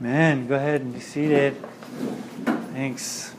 Man, 0.00 0.48
go 0.48 0.56
ahead 0.56 0.80
and 0.80 0.92
be 0.92 0.98
seated. 0.98 1.54
Thanks. 2.72 3.32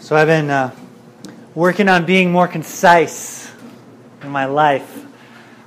So 0.00 0.14
I've 0.14 0.26
been 0.26 0.50
uh, 0.50 0.74
working 1.54 1.88
on 1.88 2.04
being 2.04 2.30
more 2.30 2.46
concise 2.46 3.50
in 4.22 4.28
my 4.28 4.44
life. 4.44 5.06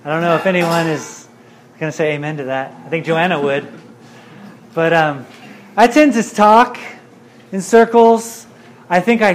I 0.05 0.09
don't 0.09 0.21
know 0.21 0.35
if 0.35 0.45
anyone 0.45 0.85
is 0.85 1.27
going 1.79 1.91
to 1.91 1.97
say 1.97 2.13
amen 2.13 2.37
to 2.37 2.43
that. 2.45 2.71
I 2.85 2.89
think 2.89 3.03
Joanna 3.03 3.41
would. 3.41 3.67
But 4.75 4.93
um, 4.93 5.25
I 5.75 5.87
tend 5.87 6.13
to 6.13 6.23
talk 6.23 6.79
in 7.51 7.61
circles. 7.61 8.45
I 8.91 8.99
think 8.99 9.23
I 9.23 9.33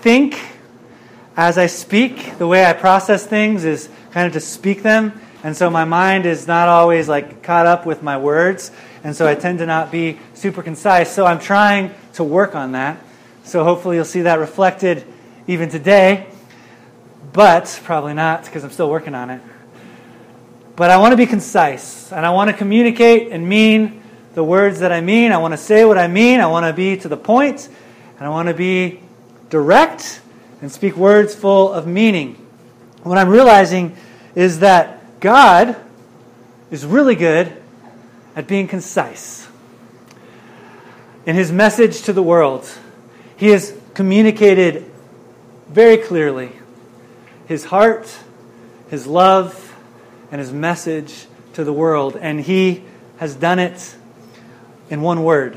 think 0.00 0.40
as 1.36 1.56
I 1.56 1.66
speak. 1.66 2.36
The 2.38 2.48
way 2.48 2.66
I 2.66 2.72
process 2.72 3.24
things 3.24 3.64
is 3.64 3.88
kind 4.10 4.26
of 4.26 4.32
to 4.32 4.40
speak 4.40 4.82
them. 4.82 5.20
And 5.42 5.56
so 5.56 5.70
my 5.70 5.84
mind 5.84 6.26
is 6.26 6.46
not 6.46 6.68
always 6.68 7.08
like 7.08 7.42
caught 7.42 7.66
up 7.66 7.86
with 7.86 8.02
my 8.02 8.18
words. 8.18 8.70
And 9.04 9.14
so 9.14 9.28
I 9.28 9.34
tend 9.34 9.58
to 9.58 9.66
not 9.66 9.92
be 9.92 10.18
super 10.34 10.62
concise. 10.62 11.12
So 11.12 11.26
I'm 11.26 11.38
trying 11.38 11.94
to 12.14 12.24
work 12.24 12.54
on 12.54 12.72
that. 12.72 12.98
So 13.44 13.62
hopefully 13.62 13.96
you'll 13.96 14.04
see 14.04 14.22
that 14.22 14.38
reflected 14.38 15.04
even 15.46 15.68
today. 15.68 16.26
But 17.32 17.80
probably 17.84 18.14
not 18.14 18.44
because 18.44 18.64
I'm 18.64 18.70
still 18.70 18.90
working 18.90 19.14
on 19.14 19.30
it. 19.30 19.40
But 20.74 20.90
I 20.90 20.96
want 20.98 21.12
to 21.12 21.16
be 21.16 21.26
concise 21.26 22.12
and 22.12 22.26
I 22.26 22.30
want 22.30 22.50
to 22.50 22.56
communicate 22.56 23.32
and 23.32 23.48
mean 23.48 24.02
the 24.34 24.44
words 24.44 24.80
that 24.80 24.92
I 24.92 25.00
mean. 25.00 25.32
I 25.32 25.38
want 25.38 25.52
to 25.52 25.58
say 25.58 25.84
what 25.84 25.96
I 25.96 26.08
mean. 26.08 26.40
I 26.40 26.46
want 26.46 26.66
to 26.66 26.72
be 26.72 26.96
to 26.98 27.08
the 27.08 27.16
point 27.16 27.68
and 28.18 28.26
I 28.26 28.28
want 28.28 28.48
to 28.48 28.54
be 28.54 29.00
direct 29.48 30.20
and 30.60 30.70
speak 30.70 30.96
words 30.96 31.34
full 31.34 31.72
of 31.72 31.86
meaning. 31.86 32.34
What 33.02 33.18
I'm 33.18 33.28
realizing 33.28 33.96
is 34.34 34.58
that 34.60 34.95
God 35.20 35.76
is 36.70 36.84
really 36.84 37.14
good 37.14 37.52
at 38.34 38.46
being 38.46 38.68
concise. 38.68 39.48
In 41.24 41.34
his 41.34 41.50
message 41.50 42.02
to 42.02 42.12
the 42.12 42.22
world, 42.22 42.68
he 43.36 43.48
has 43.48 43.76
communicated 43.94 44.84
very 45.68 45.96
clearly 45.96 46.52
his 47.46 47.64
heart, 47.64 48.14
his 48.90 49.06
love, 49.06 49.74
and 50.30 50.38
his 50.38 50.52
message 50.52 51.26
to 51.54 51.64
the 51.64 51.72
world. 51.72 52.16
And 52.20 52.40
he 52.40 52.84
has 53.18 53.34
done 53.34 53.58
it 53.58 53.96
in 54.90 55.00
one 55.00 55.24
word, 55.24 55.56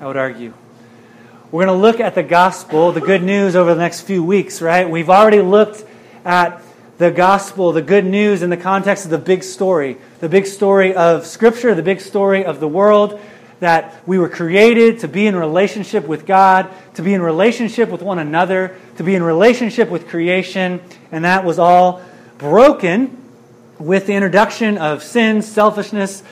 I 0.00 0.06
would 0.06 0.16
argue. 0.16 0.52
We're 1.50 1.64
going 1.64 1.76
to 1.76 1.82
look 1.82 1.98
at 1.98 2.14
the 2.14 2.22
gospel, 2.22 2.92
the 2.92 3.00
good 3.00 3.22
news, 3.22 3.56
over 3.56 3.74
the 3.74 3.80
next 3.80 4.02
few 4.02 4.22
weeks, 4.22 4.62
right? 4.62 4.88
We've 4.88 5.10
already 5.10 5.40
looked 5.40 5.84
at 6.24 6.62
the 7.00 7.10
gospel, 7.10 7.72
the 7.72 7.80
good 7.80 8.04
news 8.04 8.42
in 8.42 8.50
the 8.50 8.58
context 8.58 9.06
of 9.06 9.10
the 9.10 9.16
big 9.16 9.42
story, 9.42 9.96
the 10.18 10.28
big 10.28 10.46
story 10.46 10.94
of 10.94 11.24
Scripture, 11.24 11.74
the 11.74 11.82
big 11.82 11.98
story 11.98 12.44
of 12.44 12.60
the 12.60 12.68
world, 12.68 13.18
that 13.60 14.06
we 14.06 14.18
were 14.18 14.28
created 14.28 14.98
to 14.98 15.08
be 15.08 15.26
in 15.26 15.34
relationship 15.34 16.06
with 16.06 16.26
God, 16.26 16.68
to 16.96 17.02
be 17.02 17.14
in 17.14 17.22
relationship 17.22 17.88
with 17.88 18.02
one 18.02 18.18
another, 18.18 18.76
to 18.98 19.02
be 19.02 19.14
in 19.14 19.22
relationship 19.22 19.88
with 19.88 20.08
creation, 20.08 20.78
and 21.10 21.24
that 21.24 21.42
was 21.42 21.58
all 21.58 22.02
broken 22.36 23.16
with 23.78 24.06
the 24.06 24.12
introduction 24.12 24.76
of 24.76 25.02
sin, 25.02 25.40
selfishness, 25.40 26.22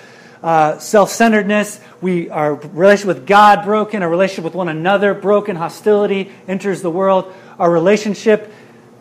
uh, 0.42 0.78
self 0.78 1.10
centeredness. 1.10 1.80
We 2.02 2.28
our 2.28 2.56
relationship 2.56 3.16
with 3.16 3.26
God 3.26 3.64
broken, 3.64 4.02
our 4.02 4.10
relationship 4.10 4.44
with 4.44 4.54
one 4.54 4.68
another 4.68 5.14
broken, 5.14 5.56
hostility 5.56 6.30
enters 6.46 6.82
the 6.82 6.90
world, 6.90 7.32
our 7.58 7.70
relationship 7.70 8.52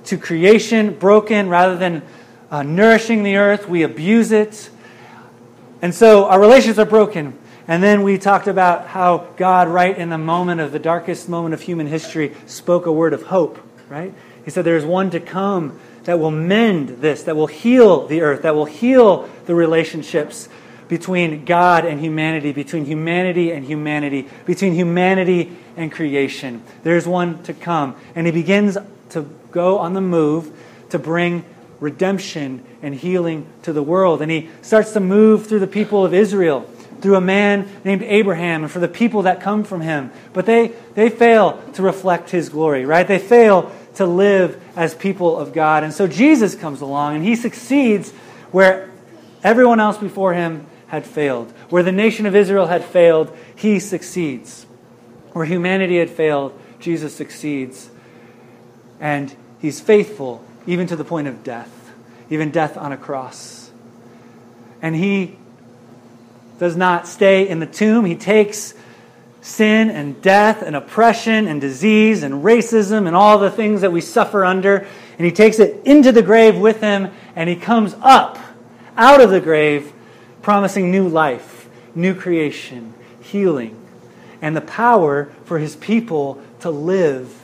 to 0.08 0.18
creation 0.18 0.94
broken 0.94 1.50
rather 1.50 1.78
than 1.78 2.02
uh, 2.50 2.64
nourishing 2.64 3.24
the 3.24 3.38
earth. 3.38 3.68
We 3.68 3.84
abuse 3.84 4.32
it. 4.32 4.70
And 5.82 5.94
so 5.94 6.26
our 6.26 6.40
relations 6.40 6.80
are 6.80 6.86
broken. 6.86 7.38
And 7.68 7.84
then 7.84 8.04
we 8.04 8.18
talked 8.18 8.48
about 8.48 8.88
how 8.88 9.28
God, 9.36 9.68
right 9.68 9.98
in 9.98 10.10
the 10.10 10.18
moment 10.18 10.62
of 10.62 10.72
the 10.72 10.80
darkest 10.80 11.28
moment 11.28 11.54
of 11.54 11.62
human 11.62 11.88
history, 11.88 12.34
spoke 12.46 12.86
a 12.86 12.92
word 12.92 13.14
of 13.14 13.24
hope, 13.24 13.60
right? 13.90 14.14
He 14.46 14.52
said, 14.52 14.64
There's 14.64 14.86
one 14.86 15.10
to 15.12 15.20
come 15.20 15.78
that 16.06 16.20
will 16.20 16.32
mend 16.32 17.02
this, 17.02 17.24
that 17.24 17.36
will 17.36 17.48
heal 17.48 18.08
the 18.08 18.22
earth, 18.22 18.44
that 18.44 18.56
will 18.56 18.66
heal 18.66 19.30
the 19.46 19.54
relationships 19.54 20.48
between 20.88 21.44
God 21.44 21.84
and 21.84 22.00
humanity, 22.00 22.54
between 22.54 22.86
humanity 22.86 23.52
and 23.52 23.66
humanity, 23.66 24.30
between 24.46 24.74
humanity 24.74 25.58
and 25.76 25.92
creation. 25.92 26.64
There's 26.84 27.06
one 27.06 27.44
to 27.44 27.54
come. 27.54 27.98
And 28.16 28.26
he 28.26 28.32
begins 28.32 28.78
to 29.10 29.30
go 29.52 29.80
on 29.80 29.94
the 29.94 30.02
move 30.02 30.52
to 30.90 31.00
bring 31.00 31.44
redemption 31.80 32.64
and 32.82 32.96
healing 32.96 33.48
to 33.64 33.74
the 33.74 33.84
world. 33.84 34.22
And 34.22 34.32
he 34.32 34.50
starts 34.62 34.94
to 34.94 35.00
move 35.00 35.48
through 35.48 35.60
the 35.60 35.68
people 35.68 36.06
of 36.06 36.14
Israel, 36.14 36.62
through 37.02 37.16
a 37.16 37.22
man 37.22 37.68
named 37.84 38.04
Abraham, 38.04 38.64
and 38.64 38.72
for 38.72 38.80
the 38.80 38.88
people 38.88 39.24
that 39.24 39.42
come 39.42 39.64
from 39.64 39.82
him. 39.82 40.12
But 40.34 40.46
they, 40.46 40.70
they 40.96 41.10
fail 41.10 41.62
to 41.74 41.82
reflect 41.82 42.30
his 42.30 42.50
glory, 42.50 42.86
right? 42.86 43.08
They 43.08 43.20
fail 43.20 43.72
to 43.96 44.06
live 44.06 44.62
as 44.76 44.94
people 44.96 45.38
of 45.38 45.54
God. 45.54 45.84
And 45.84 45.94
so 45.94 46.08
Jesus 46.08 46.56
comes 46.56 46.82
along 46.82 47.16
and 47.16 47.26
he 47.26 47.36
succeeds 47.36 48.12
where 48.52 48.92
everyone 49.44 49.80
else 49.80 49.98
before 49.98 50.34
him 50.34 50.66
had 50.88 51.06
failed. 51.06 51.52
Where 51.70 51.84
the 51.84 51.92
nation 51.92 52.26
of 52.26 52.36
Israel 52.36 52.68
had 52.68 52.84
failed, 52.84 53.36
he 53.56 53.80
succeeds. 53.80 54.66
Where 55.34 55.46
humanity 55.46 55.98
had 55.98 56.10
failed, 56.10 56.58
Jesus 56.80 57.16
succeeds. 57.16 57.90
And 59.00 59.36
he's 59.60 59.80
faithful 59.80 60.44
even 60.66 60.88
to 60.88 60.96
the 60.96 61.06
point 61.06 61.28
of 61.28 61.44
death, 61.44 61.94
even 62.30 62.52
death 62.52 62.78
on 62.78 62.92
a 62.92 62.98
cross. 62.98 63.72
And 64.82 64.96
he 64.96 65.38
does 66.60 66.76
not 66.76 67.08
stay 67.08 67.48
in 67.48 67.60
the 67.60 67.66
tomb. 67.66 68.06
He 68.06 68.16
takes 68.16 68.74
sin 69.42 69.90
and 69.90 70.22
death 70.22 70.62
and 70.62 70.76
oppression 70.76 71.48
and 71.48 71.62
disease 71.62 72.24
and 72.24 72.44
racism 72.44 73.08
and 73.08 73.16
all 73.16 73.38
the 73.40 73.52
things 73.52 73.82
that 73.82 73.92
we 73.92 74.02
suffer 74.02 74.44
under, 74.44 74.86
and 75.18 75.26
he 75.26 75.32
takes 75.32 75.60
it 75.60 75.86
into 75.86 76.12
the 76.12 76.22
grave 76.22 76.58
with 76.58 76.82
him, 76.82 77.12
and 77.36 77.50
he 77.50 77.56
comes 77.56 77.96
up 78.02 78.38
out 78.98 79.22
of 79.22 79.30
the 79.30 79.40
grave 79.40 79.94
promising 80.42 80.92
new 80.92 81.08
life, 81.08 81.70
new 81.96 82.14
creation, 82.14 82.94
healing, 83.22 83.80
and 84.42 84.56
the 84.56 84.62
power 84.62 85.32
for 85.46 85.60
his 85.60 85.76
people 85.76 86.42
to 86.60 86.70
live 86.70 87.37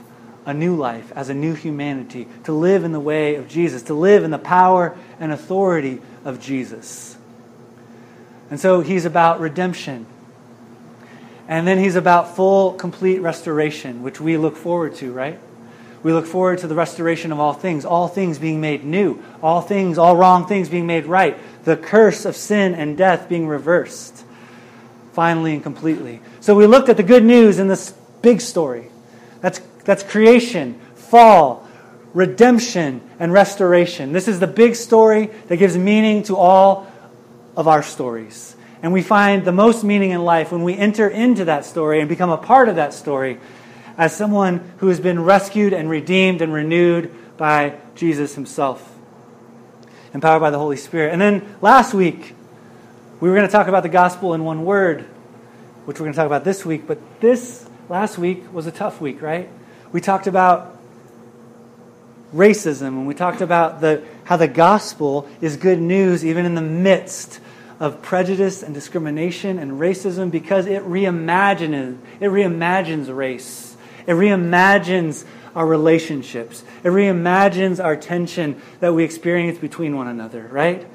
a 0.45 0.53
new 0.53 0.75
life, 0.75 1.11
as 1.15 1.29
a 1.29 1.33
new 1.33 1.53
humanity, 1.53 2.27
to 2.43 2.51
live 2.51 2.83
in 2.83 2.91
the 2.91 2.99
way 2.99 3.35
of 3.35 3.47
Jesus, 3.47 3.83
to 3.83 3.93
live 3.93 4.23
in 4.23 4.31
the 4.31 4.37
power 4.37 4.97
and 5.19 5.31
authority 5.31 6.01
of 6.25 6.39
Jesus. 6.39 7.17
And 8.49 8.59
so 8.59 8.81
he's 8.81 9.05
about 9.05 9.39
redemption. 9.39 10.05
And 11.47 11.67
then 11.67 11.77
he's 11.77 11.95
about 11.95 12.35
full, 12.35 12.73
complete 12.73 13.19
restoration, 13.19 14.03
which 14.03 14.19
we 14.19 14.37
look 14.37 14.55
forward 14.55 14.95
to, 14.95 15.11
right? 15.11 15.39
We 16.03 16.11
look 16.11 16.25
forward 16.25 16.59
to 16.59 16.67
the 16.67 16.75
restoration 16.75 17.31
of 17.31 17.39
all 17.39 17.53
things, 17.53 17.85
all 17.85 18.07
things 18.07 18.37
being 18.37 18.59
made 18.59 18.83
new, 18.83 19.23
all 19.41 19.61
things, 19.61 19.97
all 19.97 20.17
wrong 20.17 20.45
things 20.45 20.67
being 20.67 20.85
made 20.85 21.05
right, 21.05 21.37
the 21.63 21.77
curse 21.77 22.25
of 22.25 22.35
sin 22.35 22.75
and 22.75 22.97
death 22.97 23.29
being 23.29 23.47
reversed, 23.47 24.25
finally 25.13 25.53
and 25.53 25.63
completely. 25.63 26.19
So 26.41 26.55
we 26.55 26.67
looked 26.67 26.89
at 26.89 26.97
the 26.97 27.03
good 27.03 27.23
news 27.23 27.57
in 27.57 27.69
this 27.69 27.93
big 28.21 28.41
story. 28.41 28.87
That's 29.39 29.61
that's 29.85 30.03
creation, 30.03 30.79
fall, 30.95 31.67
redemption, 32.13 33.01
and 33.19 33.33
restoration. 33.33 34.13
This 34.13 34.27
is 34.27 34.39
the 34.39 34.47
big 34.47 34.75
story 34.75 35.27
that 35.47 35.57
gives 35.57 35.77
meaning 35.77 36.23
to 36.23 36.35
all 36.35 36.87
of 37.55 37.67
our 37.67 37.83
stories. 37.83 38.55
And 38.81 38.91
we 38.91 39.01
find 39.01 39.45
the 39.45 39.51
most 39.51 39.83
meaning 39.83 40.11
in 40.11 40.23
life 40.23 40.51
when 40.51 40.63
we 40.63 40.75
enter 40.75 41.07
into 41.07 41.45
that 41.45 41.65
story 41.65 41.99
and 41.99 42.09
become 42.09 42.29
a 42.29 42.37
part 42.37 42.69
of 42.69 42.75
that 42.75 42.93
story 42.93 43.39
as 43.97 44.15
someone 44.15 44.71
who 44.77 44.87
has 44.87 44.99
been 44.99 45.23
rescued 45.23 45.73
and 45.73 45.89
redeemed 45.89 46.41
and 46.41 46.53
renewed 46.53 47.13
by 47.37 47.77
Jesus 47.95 48.35
himself, 48.35 48.95
empowered 50.13 50.41
by 50.41 50.49
the 50.49 50.57
Holy 50.57 50.77
Spirit. 50.77 51.13
And 51.13 51.21
then 51.21 51.55
last 51.61 51.93
week, 51.93 52.35
we 53.19 53.29
were 53.29 53.35
going 53.35 53.47
to 53.47 53.51
talk 53.51 53.67
about 53.67 53.83
the 53.83 53.89
gospel 53.89 54.33
in 54.33 54.43
one 54.43 54.65
word, 54.65 55.01
which 55.85 55.99
we're 55.99 56.05
going 56.05 56.13
to 56.13 56.17
talk 56.17 56.25
about 56.25 56.43
this 56.43 56.65
week. 56.65 56.85
But 56.87 56.99
this 57.21 57.65
last 57.87 58.17
week 58.17 58.51
was 58.51 58.67
a 58.67 58.71
tough 58.71 58.99
week, 58.99 59.21
right? 59.21 59.49
We 59.93 60.01
talked 60.01 60.25
about 60.25 60.75
racism, 62.33 62.87
and 62.87 63.07
we 63.07 63.13
talked 63.13 63.41
about 63.41 63.79
the, 63.79 64.03
how 64.23 64.37
the 64.37 64.47
gospel 64.47 65.29
is 65.39 65.55
good 65.55 65.79
news 65.79 66.25
even 66.25 66.47
in 66.47 66.55
the 66.55 66.61
midst 66.61 67.39
of 67.79 68.01
prejudice 68.01 68.63
and 68.63 68.73
discrimination 68.73 69.59
and 69.59 69.73
racism 69.73 70.31
because 70.31 70.65
it 70.65 70.81
reimagines, 70.83 71.99
it 72.19 72.25
reimagines 72.25 73.15
race. 73.15 73.77
It 74.07 74.13
reimagines 74.13 75.25
our 75.55 75.67
relationships. 75.67 76.63
It 76.83 76.89
reimagines 76.89 77.83
our 77.83 77.95
tension 77.95 78.59
that 78.79 78.95
we 78.95 79.03
experience 79.03 79.59
between 79.59 79.95
one 79.95 80.07
another, 80.07 80.49
right? 80.51 80.87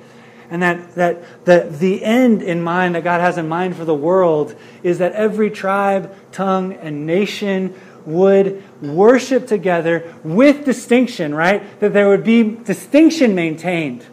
And 0.50 0.62
that, 0.62 0.94
that 0.96 1.44
the, 1.44 1.68
the 1.70 2.02
end 2.02 2.42
in 2.42 2.62
mind 2.62 2.96
that 2.96 3.04
God 3.04 3.20
has 3.20 3.38
in 3.38 3.48
mind 3.48 3.76
for 3.76 3.84
the 3.84 3.94
world 3.94 4.56
is 4.82 4.98
that 4.98 5.12
every 5.12 5.50
tribe, 5.50 6.12
tongue, 6.32 6.72
and 6.72 7.06
nation 7.06 7.74
would 8.06 8.62
worship 8.82 9.46
together 9.46 10.14
with 10.24 10.64
distinction, 10.64 11.34
right? 11.34 11.80
That 11.80 11.92
there 11.92 12.08
would 12.08 12.24
be 12.24 12.42
distinction 12.42 13.34
maintained. 13.34 14.04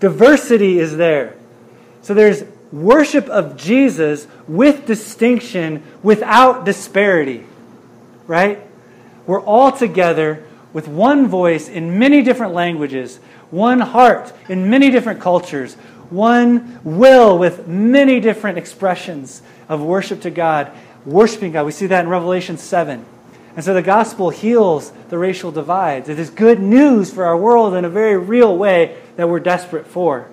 Diversity 0.00 0.78
is 0.78 0.96
there. 0.96 1.36
So 2.02 2.14
there's 2.14 2.44
worship 2.72 3.28
of 3.28 3.56
Jesus 3.56 4.26
with 4.48 4.86
distinction, 4.86 5.82
without 6.02 6.64
disparity. 6.64 7.44
Right? 8.26 8.66
We're 9.26 9.42
all 9.42 9.72
together 9.72 10.44
with 10.72 10.88
one 10.88 11.26
voice 11.26 11.68
in 11.68 11.98
many 11.98 12.22
different 12.22 12.54
languages, 12.54 13.18
one 13.50 13.80
heart 13.80 14.32
in 14.48 14.70
many 14.70 14.90
different 14.90 15.20
cultures, 15.20 15.74
one 16.10 16.80
will 16.84 17.38
with 17.38 17.66
many 17.66 18.20
different 18.20 18.58
expressions 18.58 19.42
of 19.68 19.80
worship 19.80 20.22
to 20.22 20.30
God, 20.30 20.72
worshiping 21.04 21.52
God. 21.52 21.66
We 21.66 21.72
see 21.72 21.86
that 21.86 22.04
in 22.04 22.10
Revelation 22.10 22.58
7. 22.58 23.04
And 23.56 23.64
so 23.64 23.74
the 23.74 23.82
gospel 23.82 24.30
heals 24.30 24.92
the 25.08 25.18
racial 25.18 25.50
divides. 25.50 26.08
It 26.08 26.18
is 26.18 26.30
good 26.30 26.60
news 26.60 27.12
for 27.12 27.24
our 27.24 27.36
world 27.36 27.74
in 27.74 27.84
a 27.84 27.90
very 27.90 28.16
real 28.16 28.56
way 28.56 28.96
that 29.16 29.28
we're 29.28 29.40
desperate 29.40 29.86
for. 29.86 30.28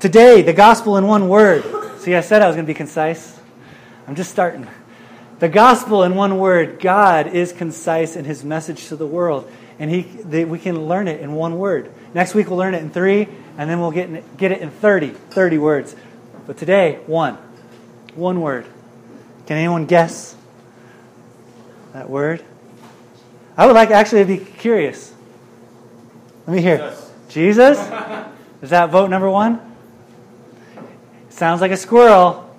Today, 0.00 0.42
the 0.42 0.52
gospel 0.52 0.96
in 0.96 1.06
one 1.06 1.28
word. 1.28 1.64
See, 2.00 2.14
I 2.14 2.20
said 2.20 2.40
I 2.40 2.46
was 2.46 2.56
going 2.56 2.66
to 2.66 2.70
be 2.70 2.74
concise. 2.74 3.38
I'm 4.06 4.14
just 4.14 4.30
starting. 4.30 4.66
The 5.38 5.48
gospel 5.48 6.02
in 6.04 6.14
one 6.14 6.38
word 6.38 6.80
God 6.80 7.26
is 7.28 7.52
concise 7.52 8.16
in 8.16 8.24
his 8.24 8.42
message 8.42 8.86
to 8.88 8.96
the 8.96 9.06
world. 9.06 9.50
And 9.78 9.90
he, 9.90 10.02
they, 10.02 10.44
we 10.44 10.58
can 10.58 10.86
learn 10.86 11.08
it 11.08 11.20
in 11.20 11.32
one 11.32 11.58
word. 11.58 11.92
Next 12.14 12.34
week, 12.34 12.48
we'll 12.48 12.58
learn 12.58 12.74
it 12.74 12.82
in 12.82 12.90
three, 12.90 13.28
and 13.56 13.70
then 13.70 13.80
we'll 13.80 13.92
get, 13.92 14.08
in, 14.08 14.24
get 14.36 14.50
it 14.50 14.60
in 14.60 14.70
30, 14.70 15.10
30 15.10 15.58
words. 15.58 15.94
But 16.46 16.56
today, 16.56 17.00
one. 17.06 17.38
One 18.18 18.40
word. 18.40 18.66
Can 19.46 19.58
anyone 19.58 19.86
guess 19.86 20.34
that 21.92 22.10
word? 22.10 22.44
I 23.56 23.64
would 23.64 23.76
like 23.76 23.92
actually 23.92 24.22
to 24.22 24.26
be 24.26 24.38
curious. 24.38 25.14
Let 26.44 26.56
me 26.56 26.60
hear. 26.60 26.96
Jesus? 27.28 27.78
Is 28.60 28.70
that 28.70 28.90
vote 28.90 29.08
number 29.08 29.30
one? 29.30 29.60
Sounds 31.28 31.60
like 31.60 31.70
a 31.70 31.76
squirrel. 31.76 32.52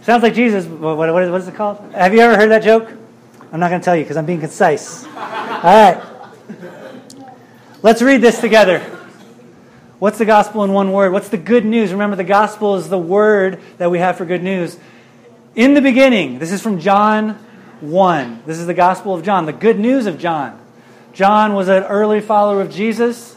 Sounds 0.00 0.22
like 0.22 0.32
Jesus. 0.32 0.64
What, 0.64 0.96
what, 0.96 1.12
what 1.12 1.40
is 1.42 1.46
it 1.46 1.54
called? 1.54 1.78
Have 1.92 2.14
you 2.14 2.20
ever 2.20 2.34
heard 2.34 2.50
that 2.50 2.62
joke? 2.62 2.90
I'm 3.52 3.60
not 3.60 3.68
going 3.68 3.82
to 3.82 3.84
tell 3.84 3.96
you 3.96 4.02
because 4.02 4.16
I'm 4.16 4.24
being 4.24 4.40
concise. 4.40 5.04
All 5.08 5.12
right. 5.12 6.02
Let's 7.82 8.00
read 8.00 8.22
this 8.22 8.40
together. 8.40 8.95
What's 9.98 10.18
the 10.18 10.24
gospel 10.24 10.62
in 10.64 10.72
one 10.72 10.92
word? 10.92 11.12
What's 11.12 11.30
the 11.30 11.38
good 11.38 11.64
news? 11.64 11.92
Remember, 11.92 12.16
the 12.16 12.24
gospel 12.24 12.76
is 12.76 12.88
the 12.88 12.98
word 12.98 13.60
that 13.78 13.90
we 13.90 13.98
have 13.98 14.16
for 14.16 14.26
good 14.26 14.42
news. 14.42 14.78
In 15.54 15.72
the 15.72 15.80
beginning, 15.80 16.38
this 16.38 16.52
is 16.52 16.60
from 16.60 16.80
John 16.80 17.30
1. 17.80 18.42
This 18.44 18.58
is 18.58 18.66
the 18.66 18.74
gospel 18.74 19.14
of 19.14 19.24
John, 19.24 19.46
the 19.46 19.52
good 19.54 19.78
news 19.78 20.06
of 20.06 20.18
John. 20.18 20.60
John 21.14 21.54
was 21.54 21.68
an 21.68 21.84
early 21.84 22.20
follower 22.20 22.60
of 22.60 22.70
Jesus. 22.70 23.36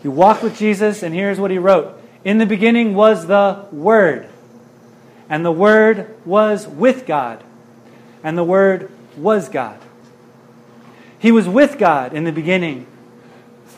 He 0.00 0.08
walked 0.08 0.42
with 0.42 0.56
Jesus, 0.56 1.02
and 1.02 1.14
here's 1.14 1.38
what 1.38 1.50
he 1.50 1.58
wrote 1.58 2.00
in 2.24 2.38
the 2.38 2.46
beginning 2.46 2.94
was 2.94 3.26
the 3.26 3.66
Word, 3.72 4.28
and 5.28 5.44
the 5.44 5.52
Word 5.52 6.14
was 6.24 6.66
with 6.66 7.06
God, 7.06 7.42
and 8.22 8.36
the 8.36 8.44
Word 8.44 8.90
was 9.16 9.48
God. 9.48 9.78
He 11.18 11.32
was 11.32 11.48
with 11.48 11.78
God 11.78 12.14
in 12.14 12.24
the 12.24 12.32
beginning. 12.32 12.86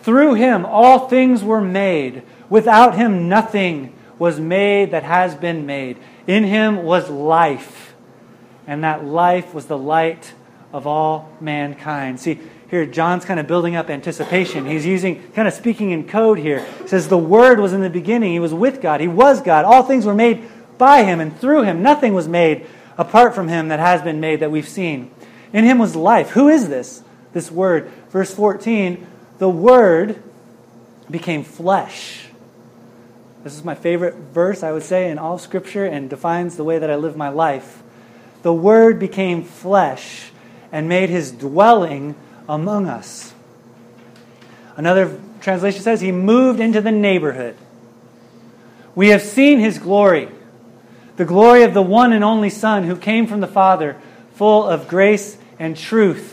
Through 0.03 0.35
him 0.35 0.67
all 0.67 1.09
things 1.09 1.43
were 1.43 1.61
made. 1.61 2.23
Without 2.51 2.97
him 2.97 3.29
nothing 3.29 3.95
was 4.19 4.39
made 4.39 4.91
that 4.91 5.05
has 5.05 5.35
been 5.35 5.67
made. 5.67 5.97
In 6.27 6.45
him 6.45 6.83
was 6.85 7.09
life, 7.09 7.95
and 8.67 8.85
that 8.85 9.05
life 9.05 9.55
was 9.55 9.67
the 9.67 9.79
light 9.79 10.35
of 10.73 10.87
all 10.87 11.31
mankind. 11.41 12.21
See, 12.21 12.39
here 12.71 12.87
John's 12.87 13.25
kind 13.25 13.39
of 13.39 13.47
building 13.47 13.77
up 13.77 13.91
anticipation. 13.91 14.65
He's 14.67 14.87
using, 14.87 15.23
kind 15.33 15.47
of 15.47 15.55
speaking 15.55 15.91
in 15.91 16.09
code 16.09 16.39
here. 16.39 16.65
He 16.83 16.89
says, 16.89 17.09
The 17.09 17.19
Word 17.19 17.61
was 17.61 17.73
in 17.73 17.83
the 17.83 17.91
beginning. 17.91 18.33
He 18.33 18.39
was 18.41 18.55
with 18.55 18.81
God. 18.81 19.01
He 19.01 19.09
was 19.09 19.43
God. 19.43 19.65
All 19.65 19.83
things 19.83 20.07
were 20.07 20.15
made 20.15 20.49
by 20.79 21.05
Him 21.05 21.21
and 21.21 21.39
through 21.39 21.63
Him. 21.63 21.83
Nothing 21.83 22.15
was 22.15 22.27
made 22.27 22.67
apart 22.97 23.35
from 23.35 23.49
Him 23.49 23.69
that 23.69 23.79
has 23.79 24.01
been 24.03 24.21
made 24.21 24.41
that 24.41 24.51
we've 24.51 24.69
seen. 24.69 25.11
In 25.53 25.65
Him 25.65 25.79
was 25.79 25.95
life. 25.95 26.31
Who 26.31 26.49
is 26.49 26.69
this? 26.69 27.03
This 27.35 27.51
Word. 27.51 27.91
Verse 28.09 28.33
14 28.33 29.07
The 29.43 29.49
Word 29.49 30.23
became 31.11 31.43
flesh. 31.43 32.27
This 33.43 33.55
is 33.55 33.65
my 33.65 33.75
favorite 33.75 34.15
verse, 34.15 34.63
I 34.63 34.71
would 34.71 34.85
say, 34.85 35.11
in 35.11 35.19
all 35.19 35.37
Scripture 35.37 35.85
and 35.85 36.09
defines 36.09 36.57
the 36.57 36.63
way 36.63 36.79
that 36.79 36.89
I 36.89 36.95
live 36.95 37.17
my 37.17 37.29
life. 37.29 37.83
The 38.43 38.55
Word 38.55 39.01
became 39.01 39.43
flesh 39.43 40.31
and 40.71 40.89
made 40.89 41.11
His 41.11 41.33
dwelling 41.33 42.15
among 42.49 42.87
us. 42.87 43.35
Another 44.77 45.19
translation 45.41 45.83
says 45.83 46.01
he 46.01 46.13
moved 46.13 46.61
into 46.61 46.81
the 46.81 46.93
neighborhood. 46.93 47.57
We 48.95 49.09
have 49.09 49.23
seen 49.23 49.59
his 49.59 49.81
glory, 49.81 50.29
the 51.17 51.25
glory 51.25 51.65
of 51.65 51.75
the 51.75 51.83
one 51.83 52.13
and 52.13 52.23
only 52.23 52.49
Son 52.49 52.85
who 52.85 52.95
came 52.95 53.27
from 53.27 53.41
the 53.41 53.49
Father, 53.49 54.01
full 54.35 54.63
of 54.63 54.87
grace 54.87 55.37
and 55.59 55.77
truth. 55.77 56.32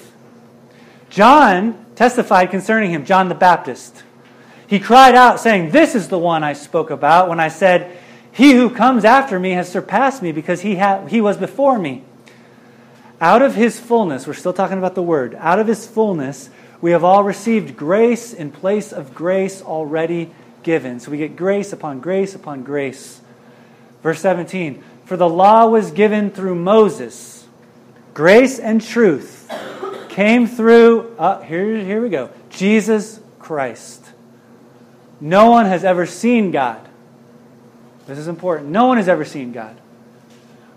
John 1.09 1.85
testified 1.95 2.51
concerning 2.51 2.91
him, 2.91 3.05
John 3.05 3.29
the 3.29 3.35
Baptist. 3.35 4.03
He 4.67 4.79
cried 4.79 5.15
out, 5.15 5.39
saying, 5.39 5.71
This 5.71 5.95
is 5.95 6.07
the 6.07 6.19
one 6.19 6.43
I 6.43 6.53
spoke 6.53 6.91
about 6.91 7.27
when 7.27 7.39
I 7.39 7.47
said, 7.47 7.97
He 8.31 8.51
who 8.53 8.69
comes 8.69 9.03
after 9.03 9.39
me 9.39 9.51
has 9.51 9.69
surpassed 9.69 10.21
me 10.21 10.31
because 10.31 10.61
he, 10.61 10.75
ha- 10.75 11.05
he 11.07 11.19
was 11.19 11.37
before 11.37 11.79
me. 11.79 12.03
Out 13.19 13.41
of 13.41 13.55
his 13.55 13.79
fullness, 13.79 14.27
we're 14.27 14.33
still 14.33 14.53
talking 14.53 14.77
about 14.77 14.95
the 14.95 15.01
word, 15.01 15.35
out 15.35 15.59
of 15.59 15.67
his 15.67 15.85
fullness, 15.85 16.49
we 16.81 16.91
have 16.91 17.03
all 17.03 17.23
received 17.23 17.75
grace 17.75 18.31
in 18.31 18.51
place 18.51 18.93
of 18.93 19.13
grace 19.13 19.61
already 19.61 20.31
given. 20.63 20.99
So 20.99 21.11
we 21.11 21.17
get 21.17 21.35
grace 21.35 21.73
upon 21.73 21.99
grace 21.99 22.35
upon 22.35 22.63
grace. 22.63 23.19
Verse 24.01 24.21
17 24.21 24.81
For 25.03 25.17
the 25.17 25.27
law 25.27 25.65
was 25.67 25.91
given 25.91 26.31
through 26.31 26.55
Moses, 26.55 27.47
grace 28.13 28.59
and 28.59 28.81
truth 28.81 29.38
came 30.19 30.47
through, 30.47 31.15
uh, 31.17 31.39
here, 31.43 31.81
here 31.81 32.01
we 32.01 32.09
go, 32.09 32.29
Jesus 32.49 33.21
Christ. 33.39 34.05
No 35.21 35.49
one 35.49 35.65
has 35.65 35.85
ever 35.85 36.05
seen 36.05 36.51
God. 36.51 36.85
This 38.05 38.17
is 38.17 38.27
important. 38.27 38.69
No 38.69 38.87
one 38.87 38.97
has 38.97 39.07
ever 39.07 39.23
seen 39.23 39.53
God. 39.53 39.79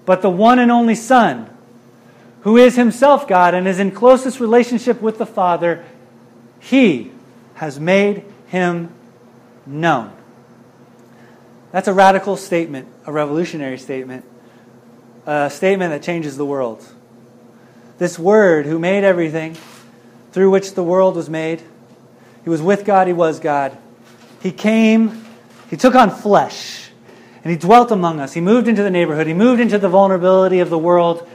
But 0.06 0.22
the 0.22 0.30
one 0.30 0.60
and 0.60 0.70
only 0.70 0.94
Son, 0.94 1.50
who 2.42 2.56
is 2.56 2.76
himself 2.76 3.26
God 3.26 3.52
and 3.52 3.66
is 3.66 3.80
in 3.80 3.90
closest 3.90 4.38
relationship 4.38 5.02
with 5.02 5.18
the 5.18 5.26
Father, 5.26 5.84
he 6.60 7.10
has 7.54 7.80
made 7.80 8.24
him 8.46 8.94
known. 9.66 10.12
That's 11.72 11.88
a 11.88 11.92
radical 11.92 12.36
statement, 12.36 12.86
a 13.06 13.12
revolutionary 13.12 13.78
statement, 13.78 14.24
a 15.26 15.50
statement 15.50 15.90
that 15.90 16.04
changes 16.04 16.36
the 16.36 16.46
world. 16.46 16.86
This 18.02 18.18
Word, 18.18 18.66
who 18.66 18.80
made 18.80 19.04
everything, 19.04 19.56
through 20.32 20.50
which 20.50 20.74
the 20.74 20.82
world 20.82 21.14
was 21.14 21.30
made, 21.30 21.62
he 22.42 22.50
was 22.50 22.60
with 22.60 22.84
God, 22.84 23.06
he 23.06 23.12
was 23.12 23.38
God. 23.38 23.78
He 24.42 24.50
came, 24.50 25.24
he 25.70 25.76
took 25.76 25.94
on 25.94 26.10
flesh, 26.10 26.90
and 27.44 27.52
he 27.52 27.56
dwelt 27.56 27.92
among 27.92 28.18
us. 28.18 28.32
He 28.32 28.40
moved 28.40 28.66
into 28.66 28.82
the 28.82 28.90
neighborhood, 28.90 29.28
he 29.28 29.34
moved 29.34 29.60
into 29.60 29.78
the 29.78 29.88
vulnerability 29.88 30.58
of 30.58 30.68
the 30.68 30.78
world 30.78 31.28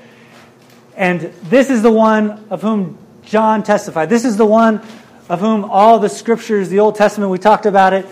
and 0.97 1.21
this 1.43 1.69
is 1.69 1.83
the 1.83 1.91
one 1.91 2.45
of 2.49 2.63
whom 2.63 2.97
John 3.23 3.63
testified. 3.63 4.09
This 4.09 4.25
is 4.25 4.35
the 4.35 4.45
one 4.45 4.81
of 5.29 5.39
whom 5.39 5.63
all 5.63 5.99
the 5.99 6.09
scriptures, 6.09 6.67
the 6.67 6.79
Old 6.79 6.95
Testament, 6.95 7.31
we 7.31 7.37
talked 7.37 7.67
about 7.67 7.93
it, 7.93 8.05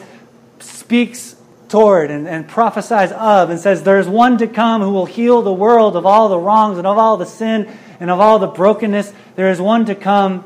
speaks 0.60 1.36
toward 1.68 2.12
and, 2.12 2.28
and 2.28 2.48
prophesies 2.48 3.12
of 3.12 3.50
and 3.50 3.60
says, 3.60 3.82
There's 3.84 4.08
one 4.08 4.38
to 4.38 4.48
come 4.48 4.82
who 4.82 4.92
will 4.92 5.08
heal 5.08 5.42
the 5.42 5.52
world 5.52 5.98
of 5.98 6.06
all 6.06 6.30
the 6.30 6.38
wrongs 6.38 6.78
and 6.78 6.86
of 6.86 6.98
all 6.98 7.18
the 7.18 7.26
sin 7.26 7.76
and 8.00 8.10
of 8.10 8.20
all 8.20 8.40
the 8.40 8.48
brokenness. 8.48 9.14
There 9.36 9.50
is 9.50 9.60
one 9.60 9.86
to 9.86 9.96
come. 9.96 10.44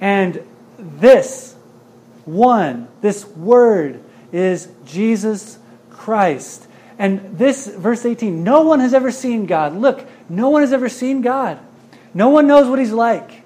And 0.00 0.42
this 0.78 1.56
one, 2.24 2.88
this 3.00 3.26
word, 3.26 4.02
is 4.32 4.68
Jesus 4.84 5.58
Christ. 5.90 6.66
And 6.98 7.38
this, 7.38 7.66
verse 7.66 8.04
18, 8.04 8.42
no 8.42 8.62
one 8.62 8.80
has 8.80 8.92
ever 8.92 9.10
seen 9.10 9.46
God. 9.46 9.74
Look, 9.74 10.06
no 10.28 10.50
one 10.50 10.62
has 10.62 10.72
ever 10.72 10.88
seen 10.88 11.22
God. 11.22 11.58
No 12.12 12.28
one 12.28 12.46
knows 12.46 12.68
what 12.68 12.78
he's 12.78 12.92
like. 12.92 13.42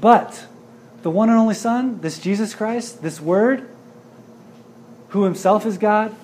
But 0.00 0.46
the 1.02 1.10
one 1.10 1.30
and 1.30 1.38
only 1.38 1.54
Son, 1.54 2.00
this 2.00 2.18
Jesus 2.18 2.54
Christ, 2.54 3.02
this 3.02 3.20
Word, 3.20 3.68
who 5.08 5.24
himself 5.24 5.66
is 5.66 5.78
God, 5.78 6.14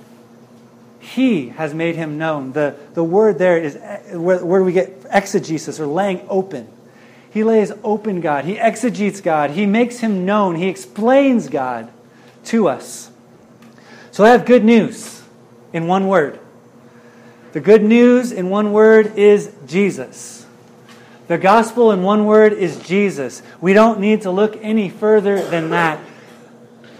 he 1.09 1.49
has 1.50 1.75
made 1.75 1.97
him 1.97 2.19
known. 2.19 2.53
The, 2.53 2.77
the 2.95 3.03
word 3.03 3.38
there 3.38 3.59
is 3.59 3.77
where, 4.12 4.45
where 4.45 4.62
we 4.62 4.73
get 4.73 5.07
exegesis 5.11 5.81
or 5.81 5.87
laying 5.87 6.25
open. 6.29 6.69
He 7.31 7.45
lays 7.45 7.73
open 7.83 8.21
God. 8.21 8.45
He 8.45 8.59
exegetes 8.59 9.21
God. 9.21 9.50
He 9.50 9.67
makes 9.67 10.00
him 10.00 10.25
known. 10.25 10.57
He 10.57 10.69
explains 10.69 11.49
God 11.49 11.91
to 12.47 12.69
us. 12.69 13.11
So 14.11 14.25
I 14.25 14.31
have 14.31 14.45
good 14.45 14.65
news 14.65 15.23
in 15.73 15.87
one 15.87 16.09
word. 16.09 16.38
The 17.53 17.61
good 17.61 17.83
news 17.83 18.33
in 18.33 18.50
one 18.50 18.73
word 18.73 19.17
is 19.17 19.53
Jesus. 19.67 20.47
The 21.29 21.38
gospel 21.38 21.93
in 21.93 22.03
one 22.03 22.27
word 22.27 22.53
is 22.53 22.79
Jesus. 22.81 23.43
We 23.61 23.73
don't 23.73 24.00
need 24.00 24.23
to 24.23 24.31
look 24.31 24.59
any 24.62 24.88
further 24.88 25.43
than 25.43 25.71
that. 25.71 26.00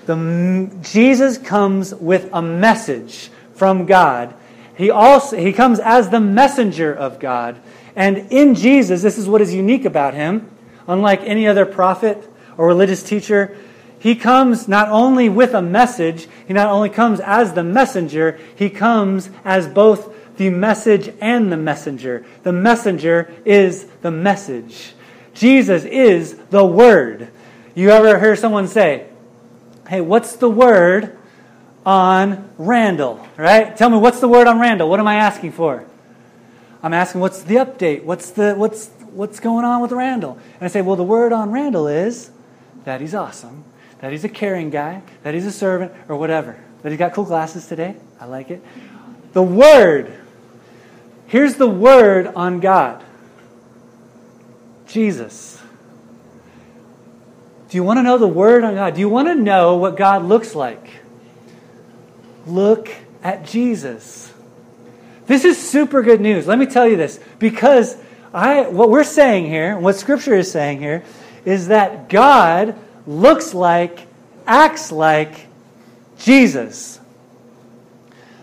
the, 0.07 0.71
Jesus 0.83 1.39
comes 1.39 1.95
with 1.95 2.29
a 2.33 2.43
message 2.43 3.31
from 3.59 3.85
God. 3.85 4.35
He 4.77 4.91
also 4.91 5.37
he 5.37 5.53
comes 5.53 5.81
as 5.81 6.09
the 6.09 6.21
messenger 6.21 6.95
of 6.95 7.19
God. 7.19 7.61
And 7.97 8.31
in 8.31 8.55
Jesus, 8.55 9.03
this 9.03 9.19
is 9.19 9.29
what 9.29 9.41
is 9.41 9.53
unique 9.53 9.85
about 9.85 10.15
him, 10.15 10.49
unlike 10.87 11.21
any 11.23 11.49
other 11.49 11.67
prophet 11.67 12.31
or 12.57 12.69
religious 12.69 13.03
teacher, 13.03 13.57
he 13.99 14.15
comes 14.15 14.69
not 14.69 14.89
only 14.89 15.29
with 15.29 15.55
a 15.55 15.63
message, 15.63 16.29
he 16.47 16.55
not 16.55 16.69
only 16.69 16.89
comes 16.89 17.19
as 17.19 17.55
the 17.55 17.65
messenger, 17.65 18.39
he 18.55 18.71
comes 18.71 19.31
as 19.45 19.67
both 19.67 20.15
the 20.37 20.51
message 20.51 21.13
and 21.21 21.51
the 21.51 21.57
messenger. 21.57 22.25
The 22.45 22.53
messenger 22.53 23.33
is 23.45 23.87
the 24.03 24.13
message. 24.13 24.95
Jesus 25.35 25.85
is 25.85 26.37
the 26.51 26.65
Word. 26.65 27.29
You 27.75 27.91
ever 27.91 28.21
hear 28.21 28.37
someone 28.37 28.69
say, 28.69 29.09
Hey, 29.89 30.01
what's 30.01 30.37
the 30.37 30.51
word 30.51 31.18
on 31.89 32.51
Randall? 32.59 33.27
Right? 33.39 33.75
Tell 33.75 33.89
me 33.89 33.97
what's 33.97 34.21
the 34.21 34.29
word 34.29 34.47
on 34.47 34.61
Randall? 34.61 34.91
What 34.91 35.01
am 35.01 35.09
I 35.09 35.15
asking 35.15 35.53
for? 35.53 35.87
I'm 36.83 36.93
asking 36.93 37.23
what's 37.23 37.43
the 37.43 37.55
update? 37.55 38.05
What's 38.05 38.31
the 38.31 38.55
what's 38.55 38.89
what's 39.11 39.41
going 39.41 39.65
on 39.65 39.81
with 39.81 39.91
Randall? 39.93 40.39
And 40.55 40.63
I 40.63 40.69
say, 40.69 40.83
well, 40.83 40.97
the 40.97 41.03
word 41.03 41.33
on 41.33 41.51
Randall 41.51 41.89
is 41.89 42.31
that 42.85 43.01
he's 43.01 43.15
awesome, 43.15 43.65
that 44.01 44.13
he's 44.13 44.23
a 44.23 44.29
caring 44.29 44.69
guy, 44.69 45.01
that 45.23 45.33
he's 45.33 45.47
a 45.47 45.53
servant, 45.53 45.93
or 46.09 46.17
whatever. 46.17 46.63
That 46.83 46.91
he's 46.91 46.99
got 46.99 47.15
cool 47.15 47.25
glasses 47.25 47.67
today. 47.67 47.97
I 48.21 48.27
like 48.27 48.51
it. 48.51 48.63
The 49.33 49.43
word. 49.43 50.13
Here's 51.27 51.55
the 51.55 51.67
word 51.67 52.27
on 52.27 52.61
God. 52.61 53.03
Jesus. 54.87 55.61
Do 57.71 57.77
you 57.77 57.83
want 57.83 57.99
to 57.99 58.03
know 58.03 58.17
the 58.17 58.27
Word 58.27 58.65
on 58.65 58.75
God? 58.75 58.95
Do 58.95 59.01
you 59.01 59.11
want 59.11 59.29
to 59.29 59.35
know 59.35 59.77
what 59.77 59.97
God 59.97 60.25
looks 60.25 60.55
like? 60.55 60.89
Look 62.49 62.91
at 63.23 63.45
Jesus. 63.45 64.33
This 65.27 65.45
is 65.45 65.59
super 65.59 66.03
good 66.03 66.21
news. 66.21 66.47
Let 66.47 66.59
me 66.59 66.67
tell 66.67 66.89
you 66.89 66.97
this. 66.97 67.21
Because 67.39 67.97
I, 68.33 68.63
what 68.63 68.91
we're 68.91 69.05
saying 69.05 69.47
here, 69.47 69.79
what 69.79 69.97
Scripture 69.97 70.35
is 70.35 70.51
saying 70.51 70.79
here, 70.81 71.05
is 71.45 71.69
that 71.69 72.09
God 72.09 72.75
looks 73.07 73.55
like, 73.55 74.07
acts 74.47 74.91
like 74.91 75.47
Jesus. 76.19 76.99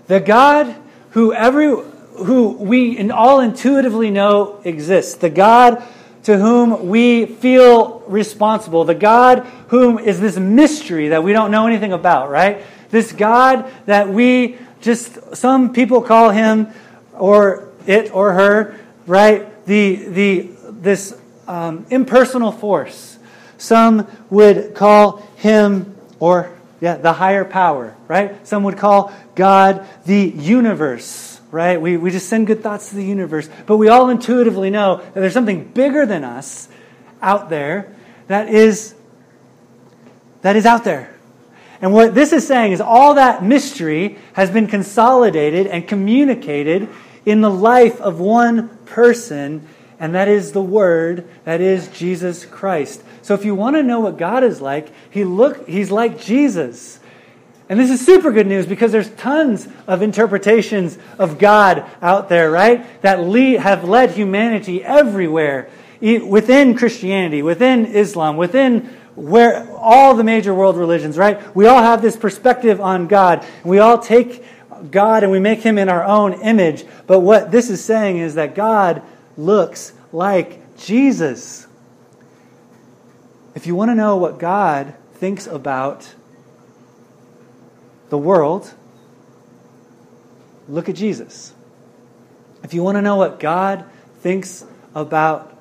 The 0.07 0.19
God 0.19 0.75
who 1.11 1.33
every 1.33 1.67
who 1.67 2.51
we 2.51 3.09
all 3.11 3.39
intuitively 3.39 4.09
know 4.09 4.61
exists. 4.63 5.15
The 5.15 5.29
God 5.29 5.83
to 6.23 6.37
whom 6.37 6.87
we 6.87 7.25
feel 7.25 7.99
responsible, 8.07 8.83
the 8.85 8.95
God 8.95 9.39
whom 9.67 9.99
is 9.99 10.19
this 10.19 10.37
mystery 10.37 11.09
that 11.09 11.23
we 11.23 11.33
don't 11.33 11.51
know 11.51 11.67
anything 11.67 11.93
about, 11.93 12.29
right? 12.29 12.63
This 12.91 13.11
God 13.11 13.71
that 13.85 14.09
we 14.09 14.57
just, 14.81 15.35
some 15.35 15.73
people 15.73 16.01
call 16.01 16.29
him 16.29 16.67
or 17.13 17.69
it 17.87 18.13
or 18.13 18.33
her, 18.33 18.79
right? 19.07 19.65
The, 19.65 19.95
the, 19.95 20.49
this 20.69 21.17
um, 21.47 21.85
impersonal 21.89 22.51
force. 22.51 23.17
Some 23.57 24.07
would 24.29 24.75
call 24.75 25.17
him 25.37 25.95
or, 26.19 26.51
yeah, 26.81 26.97
the 26.97 27.13
higher 27.13 27.45
power, 27.45 27.95
right? 28.07 28.45
Some 28.47 28.63
would 28.63 28.77
call 28.77 29.13
God 29.35 29.87
the 30.05 30.29
universe 30.29 31.35
right? 31.55 31.79
We, 31.79 31.95
we 31.95 32.11
just 32.11 32.27
send 32.27 32.47
good 32.47 32.61
thoughts 32.61 32.89
to 32.89 32.95
the 32.95 33.05
universe. 33.05 33.47
But 33.65 33.77
we 33.77 33.87
all 33.87 34.09
intuitively 34.09 34.69
know 34.69 34.97
that 34.97 35.13
there's 35.13 35.31
something 35.31 35.63
bigger 35.63 36.05
than 36.05 36.25
us 36.25 36.67
out 37.21 37.49
there 37.49 37.95
that 38.27 38.49
is, 38.49 38.93
that 40.41 40.57
is 40.57 40.65
out 40.65 40.83
there. 40.83 41.14
And 41.81 41.93
what 41.93 42.15
this 42.15 42.33
is 42.33 42.47
saying 42.47 42.71
is 42.71 42.81
all 42.81 43.15
that 43.15 43.43
mystery 43.43 44.17
has 44.33 44.49
been 44.49 44.67
consolidated 44.67 45.67
and 45.67 45.87
communicated 45.87 46.89
in 47.25 47.41
the 47.41 47.49
life 47.49 47.99
of 48.01 48.19
one 48.19 48.69
person, 48.85 49.67
and 49.99 50.15
that 50.15 50.27
is 50.27 50.51
the 50.51 50.61
Word, 50.61 51.27
that 51.43 51.61
is 51.61 51.87
Jesus 51.89 52.45
Christ. 52.45 53.03
So 53.21 53.33
if 53.33 53.43
you 53.43 53.55
want 53.55 53.75
to 53.75 53.83
know 53.83 53.99
what 53.99 54.17
God 54.17 54.43
is 54.43 54.61
like, 54.61 54.91
he 55.09 55.23
look, 55.23 55.67
he's 55.67 55.91
like 55.91 56.21
Jesus. 56.21 56.99
And 57.67 57.79
this 57.79 57.89
is 57.89 58.05
super 58.05 58.31
good 58.31 58.45
news 58.45 58.67
because 58.67 58.91
there's 58.91 59.09
tons 59.11 59.67
of 59.87 60.03
interpretations 60.03 60.99
of 61.17 61.39
God 61.39 61.83
out 62.01 62.29
there, 62.29 62.51
right? 62.51 63.01
That 63.01 63.21
lead, 63.21 63.59
have 63.59 63.83
led 63.83 64.11
humanity 64.11 64.83
everywhere 64.83 65.69
within 66.19 66.75
Christianity, 66.75 67.41
within 67.41 67.85
Islam, 67.85 68.37
within 68.37 68.95
where 69.15 69.69
all 69.71 70.15
the 70.15 70.23
major 70.23 70.53
world 70.53 70.77
religions, 70.77 71.17
right? 71.17 71.55
We 71.55 71.67
all 71.67 71.81
have 71.81 72.01
this 72.01 72.15
perspective 72.15 72.81
on 72.81 73.07
God. 73.07 73.45
We 73.63 73.79
all 73.79 73.97
take 73.97 74.43
God 74.91 75.23
and 75.23 75.31
we 75.31 75.39
make 75.39 75.59
him 75.59 75.77
in 75.77 75.89
our 75.89 76.03
own 76.03 76.33
image. 76.33 76.85
But 77.07 77.21
what 77.21 77.51
this 77.51 77.69
is 77.69 77.83
saying 77.83 78.17
is 78.17 78.35
that 78.35 78.55
God 78.55 79.01
looks 79.37 79.93
like 80.11 80.77
Jesus. 80.77 81.67
If 83.55 83.65
you 83.65 83.75
want 83.75 83.89
to 83.89 83.95
know 83.95 84.17
what 84.17 84.37
God 84.37 84.93
thinks 85.13 85.47
about 85.47 86.13
the 88.09 88.17
world, 88.17 88.73
look 90.67 90.89
at 90.89 90.95
Jesus. 90.95 91.53
If 92.63 92.73
you 92.73 92.83
want 92.83 92.97
to 92.97 93.01
know 93.01 93.15
what 93.15 93.39
God 93.39 93.85
thinks 94.19 94.65
about 94.93 95.54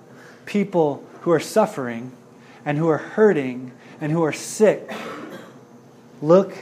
people 0.47 1.05
who 1.23 1.31
are 1.31 1.41
suffering 1.41 2.13
and 2.65 2.79
who 2.79 2.89
are 2.89 2.99
hurting 2.99 3.73
and 4.01 4.11
who 4.13 4.23
are 4.23 4.33
sick, 4.33 4.91
look 6.21 6.55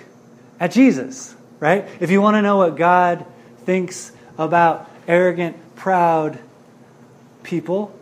at 0.61 0.73
Jesus, 0.73 1.35
right? 1.61 1.89
If 2.01 2.11
you 2.11 2.21
want 2.21 2.37
to 2.37 2.43
know 2.43 2.59
what 2.59 2.77
God 2.77 3.27
thinks 3.65 4.13
about 4.39 4.91
arrogant, 5.07 5.57
proud 5.77 6.39
people 7.43 7.97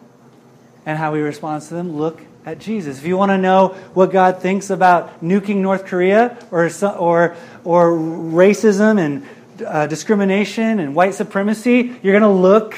and 0.85 0.99
how 0.99 1.15
he 1.15 1.23
responds 1.23 1.69
to 1.69 1.75
them, 1.75 1.97
look 1.97 2.21
at 2.45 2.59
Jesus. 2.59 2.99
If 2.99 3.07
you 3.07 3.17
want 3.17 3.31
to 3.31 3.39
know 3.39 3.69
what 3.95 4.11
God 4.11 4.41
thinks 4.41 4.71
about 4.71 5.23
nuking 5.23 5.57
North 5.57 5.87
Korea 5.87 6.39
or, 6.51 6.71
or, 6.83 7.37
or 7.65 7.91
racism 7.93 8.99
and 8.99 9.27
uh, 9.67 9.87
discrimination 9.87 10.81
and 10.81 10.95
white 10.95 11.15
supremacy, 11.15 11.95
you're 12.03 12.19
going 12.19 12.23
to 12.23 12.29
look 12.29 12.77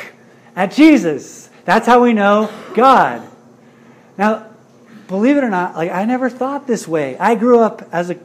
at 0.56 0.73
Jesus. 0.73 1.49
That's 1.64 1.87
how 1.87 2.02
we 2.02 2.12
know 2.12 2.50
God. 2.75 3.28
Now, 4.19 4.47
believe 5.09 5.37
it 5.37 5.45
or 5.45 5.50
not, 5.50 5.76
like 5.76 5.90
I 5.90 6.04
never 6.04 6.28
thought 6.28 6.66
this 6.66 6.87
way. 6.88 7.16
I 7.19 7.35
grew 7.35 7.61
up 7.61 7.88
as 7.92 8.11
a 8.11 8.19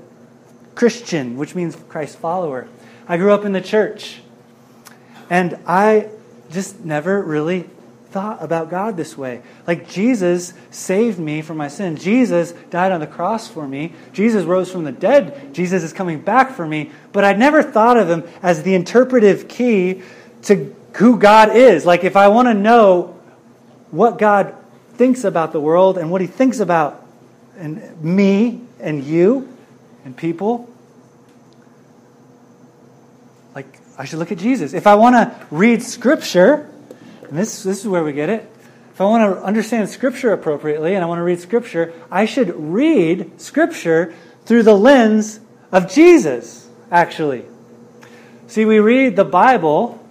Christian, 0.75 1.37
which 1.37 1.55
means 1.55 1.75
Christ 1.89 2.17
follower. 2.17 2.67
I 3.07 3.17
grew 3.17 3.31
up 3.31 3.45
in 3.45 3.51
the 3.51 3.61
church. 3.61 4.21
And 5.29 5.59
I 5.67 6.09
just 6.51 6.83
never 6.85 7.21
really 7.21 7.69
thought 8.11 8.41
about 8.41 8.69
God 8.69 8.95
this 8.95 9.17
way. 9.17 9.41
Like 9.65 9.89
Jesus 9.89 10.53
saved 10.71 11.19
me 11.19 11.41
from 11.41 11.57
my 11.57 11.67
sin. 11.67 11.97
Jesus 11.97 12.53
died 12.69 12.91
on 12.91 12.99
the 12.99 13.07
cross 13.07 13.47
for 13.47 13.67
me. 13.67 13.93
Jesus 14.13 14.45
rose 14.45 14.71
from 14.71 14.85
the 14.85 14.91
dead. 14.91 15.53
Jesus 15.53 15.83
is 15.83 15.91
coming 15.91 16.21
back 16.21 16.51
for 16.51 16.65
me. 16.65 16.91
But 17.11 17.25
I 17.25 17.33
never 17.33 17.61
thought 17.61 17.97
of 17.97 18.09
him 18.09 18.23
as 18.41 18.63
the 18.63 18.75
interpretive 18.75 19.47
key 19.47 20.01
to 20.43 20.73
who 20.93 21.19
God 21.19 21.55
is. 21.55 21.85
Like 21.85 22.03
if 22.03 22.15
I 22.15 22.29
want 22.29 22.47
to 22.47 22.53
know 22.53 23.16
what 23.91 24.17
God 24.17 24.55
thinks 24.95 25.23
about 25.23 25.51
the 25.51 25.59
world 25.59 25.97
and 25.97 26.11
what 26.11 26.21
he 26.21 26.27
thinks 26.27 26.59
about 26.59 27.05
and 27.57 28.01
me 28.03 28.61
and 28.79 29.03
you 29.03 29.47
and 30.05 30.15
people, 30.15 30.69
like 33.55 33.79
I 33.97 34.05
should 34.05 34.19
look 34.19 34.31
at 34.31 34.37
Jesus. 34.37 34.73
If 34.73 34.87
I 34.87 34.95
want 34.95 35.15
to 35.15 35.47
read 35.51 35.81
scripture, 35.83 36.69
and 37.27 37.37
this, 37.37 37.63
this 37.63 37.79
is 37.79 37.87
where 37.87 38.03
we 38.03 38.13
get 38.13 38.29
it. 38.29 38.49
If 38.97 39.01
I 39.01 39.05
want 39.05 39.35
to 39.35 39.43
understand 39.43 39.89
Scripture 39.89 40.33
appropriately 40.33 40.95
and 40.95 41.03
I 41.03 41.07
want 41.07 41.19
to 41.19 41.23
read 41.23 41.39
Scripture, 41.39 41.93
I 42.09 42.25
should 42.25 42.55
read 42.55 43.39
Scripture 43.39 44.15
through 44.45 44.63
the 44.63 44.73
lens 44.73 45.39
of 45.71 45.87
Jesus, 45.91 46.67
actually. 46.89 47.45
See, 48.47 48.65
we 48.65 48.79
read 48.79 49.15
the 49.15 49.23
Bible 49.23 50.03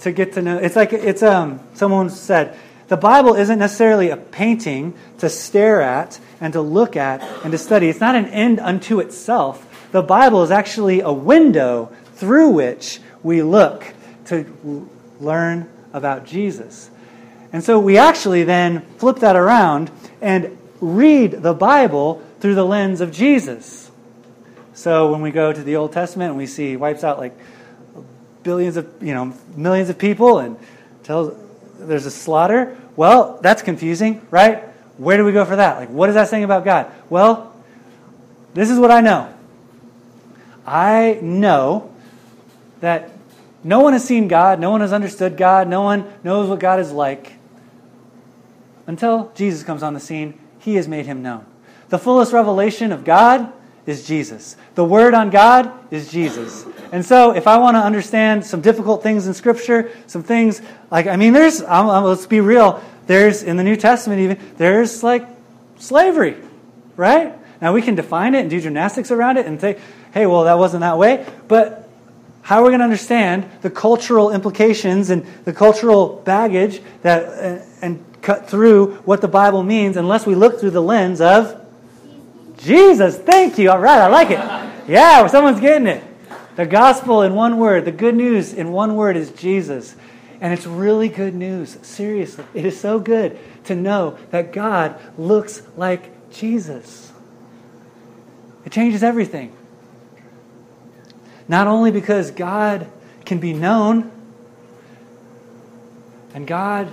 to 0.00 0.12
get 0.12 0.34
to 0.34 0.42
know. 0.42 0.58
It's 0.58 0.76
like 0.76 0.92
it's 0.92 1.22
um. 1.22 1.60
Someone 1.74 2.10
said 2.10 2.56
the 2.88 2.96
Bible 2.96 3.34
isn't 3.34 3.58
necessarily 3.58 4.10
a 4.10 4.16
painting 4.16 4.94
to 5.18 5.28
stare 5.30 5.80
at 5.80 6.18
and 6.40 6.52
to 6.54 6.60
look 6.60 6.96
at 6.96 7.22
and 7.44 7.52
to 7.52 7.58
study. 7.58 7.88
It's 7.88 8.00
not 8.00 8.16
an 8.16 8.26
end 8.26 8.58
unto 8.58 8.98
itself. 8.98 9.66
The 9.92 10.02
Bible 10.02 10.42
is 10.42 10.50
actually 10.50 11.00
a 11.00 11.12
window 11.12 11.92
through 12.14 12.50
which 12.50 13.00
we 13.22 13.42
look 13.42 13.86
to 14.26 14.88
learn 15.20 15.68
about 15.92 16.26
Jesus. 16.26 16.90
And 17.52 17.62
so 17.62 17.78
we 17.78 17.98
actually 17.98 18.44
then 18.44 18.82
flip 18.98 19.18
that 19.18 19.36
around 19.36 19.90
and 20.20 20.56
read 20.80 21.32
the 21.32 21.54
Bible 21.54 22.22
through 22.40 22.54
the 22.54 22.64
lens 22.64 23.00
of 23.00 23.12
Jesus. 23.12 23.90
So 24.72 25.10
when 25.10 25.20
we 25.20 25.30
go 25.30 25.52
to 25.52 25.62
the 25.62 25.76
Old 25.76 25.92
Testament 25.92 26.30
and 26.30 26.38
we 26.38 26.46
see 26.46 26.76
wipes 26.76 27.04
out 27.04 27.18
like 27.18 27.36
billions 28.42 28.76
of, 28.76 28.88
you 29.02 29.14
know, 29.14 29.34
millions 29.56 29.90
of 29.90 29.98
people 29.98 30.38
and 30.38 30.56
tells 31.02 31.36
there's 31.78 32.06
a 32.06 32.10
slaughter, 32.10 32.76
well, 32.96 33.38
that's 33.42 33.62
confusing, 33.62 34.26
right? 34.30 34.64
Where 34.98 35.16
do 35.16 35.24
we 35.24 35.32
go 35.32 35.44
for 35.44 35.56
that? 35.56 35.78
Like 35.78 35.90
what 35.90 36.08
is 36.08 36.14
that 36.14 36.28
saying 36.28 36.44
about 36.44 36.64
God? 36.64 36.90
Well, 37.08 37.54
this 38.54 38.70
is 38.70 38.78
what 38.78 38.90
I 38.90 39.00
know. 39.00 39.32
I 40.66 41.18
know 41.22 41.92
that 42.80 43.10
no 43.62 43.80
one 43.80 43.92
has 43.92 44.04
seen 44.04 44.28
God, 44.28 44.60
no 44.60 44.70
one 44.70 44.80
has 44.80 44.92
understood 44.92 45.36
God, 45.36 45.68
no 45.68 45.82
one 45.82 46.10
knows 46.24 46.48
what 46.48 46.60
God 46.60 46.80
is 46.80 46.92
like. 46.92 47.32
Until 48.86 49.32
Jesus 49.34 49.62
comes 49.62 49.82
on 49.82 49.94
the 49.94 50.00
scene, 50.00 50.38
he 50.58 50.74
has 50.74 50.88
made 50.88 51.06
him 51.06 51.22
known. 51.22 51.46
The 51.88 51.98
fullest 51.98 52.32
revelation 52.32 52.92
of 52.92 53.04
God 53.04 53.52
is 53.90 54.06
Jesus. 54.06 54.56
The 54.74 54.84
word 54.84 55.12
on 55.12 55.30
God 55.30 55.70
is 55.90 56.10
Jesus. 56.10 56.64
And 56.92 57.04
so, 57.04 57.32
if 57.32 57.46
I 57.46 57.58
want 57.58 57.76
to 57.76 57.80
understand 57.80 58.44
some 58.44 58.60
difficult 58.60 59.02
things 59.02 59.26
in 59.26 59.34
Scripture, 59.34 59.90
some 60.06 60.22
things 60.22 60.62
like, 60.90 61.06
I 61.06 61.16
mean, 61.16 61.32
there's, 61.32 61.60
let's 61.60 62.26
be 62.26 62.40
real, 62.40 62.82
there's, 63.06 63.42
in 63.42 63.56
the 63.56 63.64
New 63.64 63.76
Testament 63.76 64.20
even, 64.20 64.38
there's 64.56 65.02
like 65.02 65.26
slavery, 65.78 66.36
right? 66.96 67.34
Now, 67.60 67.72
we 67.72 67.82
can 67.82 67.94
define 67.94 68.34
it 68.34 68.40
and 68.40 68.50
do 68.50 68.60
gymnastics 68.60 69.10
around 69.10 69.36
it 69.36 69.46
and 69.46 69.60
say, 69.60 69.78
hey, 70.12 70.26
well, 70.26 70.44
that 70.44 70.58
wasn't 70.58 70.80
that 70.80 70.96
way. 70.96 71.26
But 71.46 71.88
how 72.42 72.60
are 72.60 72.64
we 72.64 72.70
going 72.70 72.80
to 72.80 72.84
understand 72.84 73.48
the 73.62 73.70
cultural 73.70 74.30
implications 74.32 75.10
and 75.10 75.26
the 75.44 75.52
cultural 75.52 76.22
baggage 76.24 76.80
that, 77.02 77.24
uh, 77.24 77.64
and 77.82 78.04
cut 78.22 78.48
through 78.48 78.94
what 79.04 79.20
the 79.20 79.28
Bible 79.28 79.62
means 79.62 79.96
unless 79.96 80.26
we 80.26 80.34
look 80.34 80.58
through 80.60 80.70
the 80.70 80.82
lens 80.82 81.20
of 81.20 81.59
Jesus, 82.62 83.16
thank 83.18 83.58
you. 83.58 83.70
All 83.70 83.78
right, 83.78 84.00
I 84.00 84.08
like 84.08 84.30
it. 84.30 84.38
Yeah, 84.88 85.26
someone's 85.26 85.60
getting 85.60 85.86
it. 85.86 86.04
The 86.56 86.66
gospel 86.66 87.22
in 87.22 87.34
one 87.34 87.58
word, 87.58 87.84
the 87.84 87.92
good 87.92 88.14
news 88.14 88.52
in 88.52 88.72
one 88.72 88.96
word 88.96 89.16
is 89.16 89.30
Jesus. 89.30 89.96
And 90.40 90.52
it's 90.52 90.66
really 90.66 91.08
good 91.08 91.34
news. 91.34 91.78
Seriously, 91.82 92.44
it 92.54 92.64
is 92.64 92.78
so 92.78 92.98
good 92.98 93.38
to 93.64 93.74
know 93.74 94.18
that 94.30 94.52
God 94.52 94.98
looks 95.18 95.62
like 95.76 96.30
Jesus. 96.30 97.12
It 98.64 98.72
changes 98.72 99.02
everything. 99.02 99.56
Not 101.48 101.66
only 101.66 101.90
because 101.90 102.30
God 102.30 102.86
can 103.24 103.38
be 103.38 103.52
known 103.52 104.10
and 106.34 106.46
God 106.46 106.88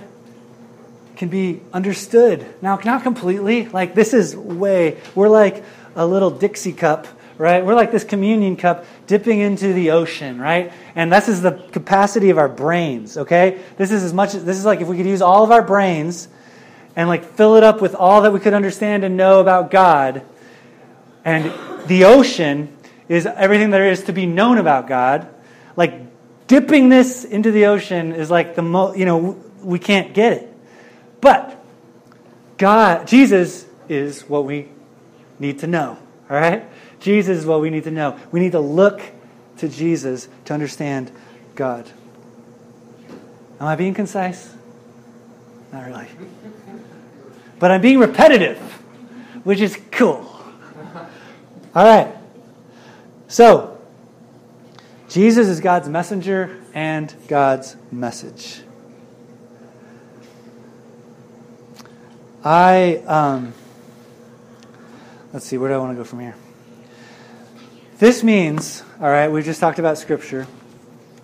can 1.18 1.28
be 1.28 1.60
understood. 1.72 2.46
Now, 2.62 2.78
not 2.84 3.02
completely. 3.02 3.66
Like, 3.66 3.94
this 3.94 4.14
is 4.14 4.36
way, 4.36 4.98
we're 5.16 5.28
like 5.28 5.64
a 5.96 6.06
little 6.06 6.30
Dixie 6.30 6.72
cup, 6.72 7.08
right? 7.36 7.66
We're 7.66 7.74
like 7.74 7.90
this 7.90 8.04
communion 8.04 8.56
cup 8.56 8.86
dipping 9.08 9.40
into 9.40 9.72
the 9.72 9.90
ocean, 9.90 10.40
right? 10.40 10.72
And 10.94 11.12
this 11.12 11.28
is 11.28 11.42
the 11.42 11.52
capacity 11.72 12.30
of 12.30 12.38
our 12.38 12.48
brains, 12.48 13.18
okay? 13.18 13.60
This 13.76 13.90
is 13.90 14.04
as 14.04 14.14
much, 14.14 14.32
this 14.32 14.56
is 14.56 14.64
like 14.64 14.80
if 14.80 14.86
we 14.86 14.96
could 14.96 15.06
use 15.06 15.20
all 15.20 15.42
of 15.42 15.50
our 15.50 15.60
brains 15.60 16.28
and 16.94 17.08
like 17.08 17.24
fill 17.24 17.56
it 17.56 17.64
up 17.64 17.82
with 17.82 17.96
all 17.96 18.22
that 18.22 18.32
we 18.32 18.38
could 18.38 18.54
understand 18.54 19.02
and 19.02 19.16
know 19.16 19.40
about 19.40 19.72
God. 19.72 20.22
And 21.24 21.52
the 21.88 22.04
ocean 22.04 22.76
is 23.08 23.26
everything 23.26 23.70
there 23.70 23.90
is 23.90 24.04
to 24.04 24.12
be 24.12 24.26
known 24.26 24.56
about 24.56 24.86
God. 24.86 25.28
Like, 25.74 26.46
dipping 26.46 26.90
this 26.90 27.24
into 27.24 27.50
the 27.50 27.66
ocean 27.66 28.12
is 28.12 28.30
like 28.30 28.54
the 28.54 28.62
most, 28.62 28.96
you 28.96 29.04
know, 29.04 29.36
we 29.62 29.80
can't 29.80 30.14
get 30.14 30.32
it. 30.32 30.47
But 31.20 31.62
God, 32.56 33.06
Jesus 33.06 33.66
is 33.88 34.22
what 34.22 34.44
we 34.44 34.68
need 35.38 35.60
to 35.60 35.66
know. 35.66 35.98
All 36.30 36.36
right? 36.36 36.64
Jesus 37.00 37.38
is 37.38 37.46
what 37.46 37.60
we 37.60 37.70
need 37.70 37.84
to 37.84 37.90
know. 37.90 38.18
We 38.32 38.40
need 38.40 38.52
to 38.52 38.60
look 38.60 39.02
to 39.58 39.68
Jesus 39.68 40.28
to 40.44 40.54
understand 40.54 41.10
God. 41.54 41.90
Am 43.60 43.66
I 43.66 43.76
being 43.76 43.94
concise? 43.94 44.54
Not 45.72 45.86
really. 45.86 46.08
But 47.58 47.70
I'm 47.70 47.80
being 47.80 47.98
repetitive, 47.98 48.58
which 49.44 49.60
is 49.60 49.78
cool. 49.90 50.24
All 51.74 51.84
right. 51.84 52.14
So, 53.26 53.78
Jesus 55.08 55.48
is 55.48 55.60
God's 55.60 55.88
messenger 55.88 56.62
and 56.74 57.12
God's 57.26 57.76
message. 57.90 58.62
I, 62.44 63.02
um, 63.06 63.52
let's 65.32 65.44
see, 65.46 65.58
where 65.58 65.70
do 65.70 65.74
I 65.74 65.78
want 65.78 65.92
to 65.92 65.96
go 65.96 66.04
from 66.04 66.20
here? 66.20 66.36
This 67.98 68.22
means, 68.22 68.84
all 69.00 69.08
right, 69.08 69.28
we 69.28 69.42
just 69.42 69.58
talked 69.58 69.80
about 69.80 69.98
Scripture. 69.98 70.46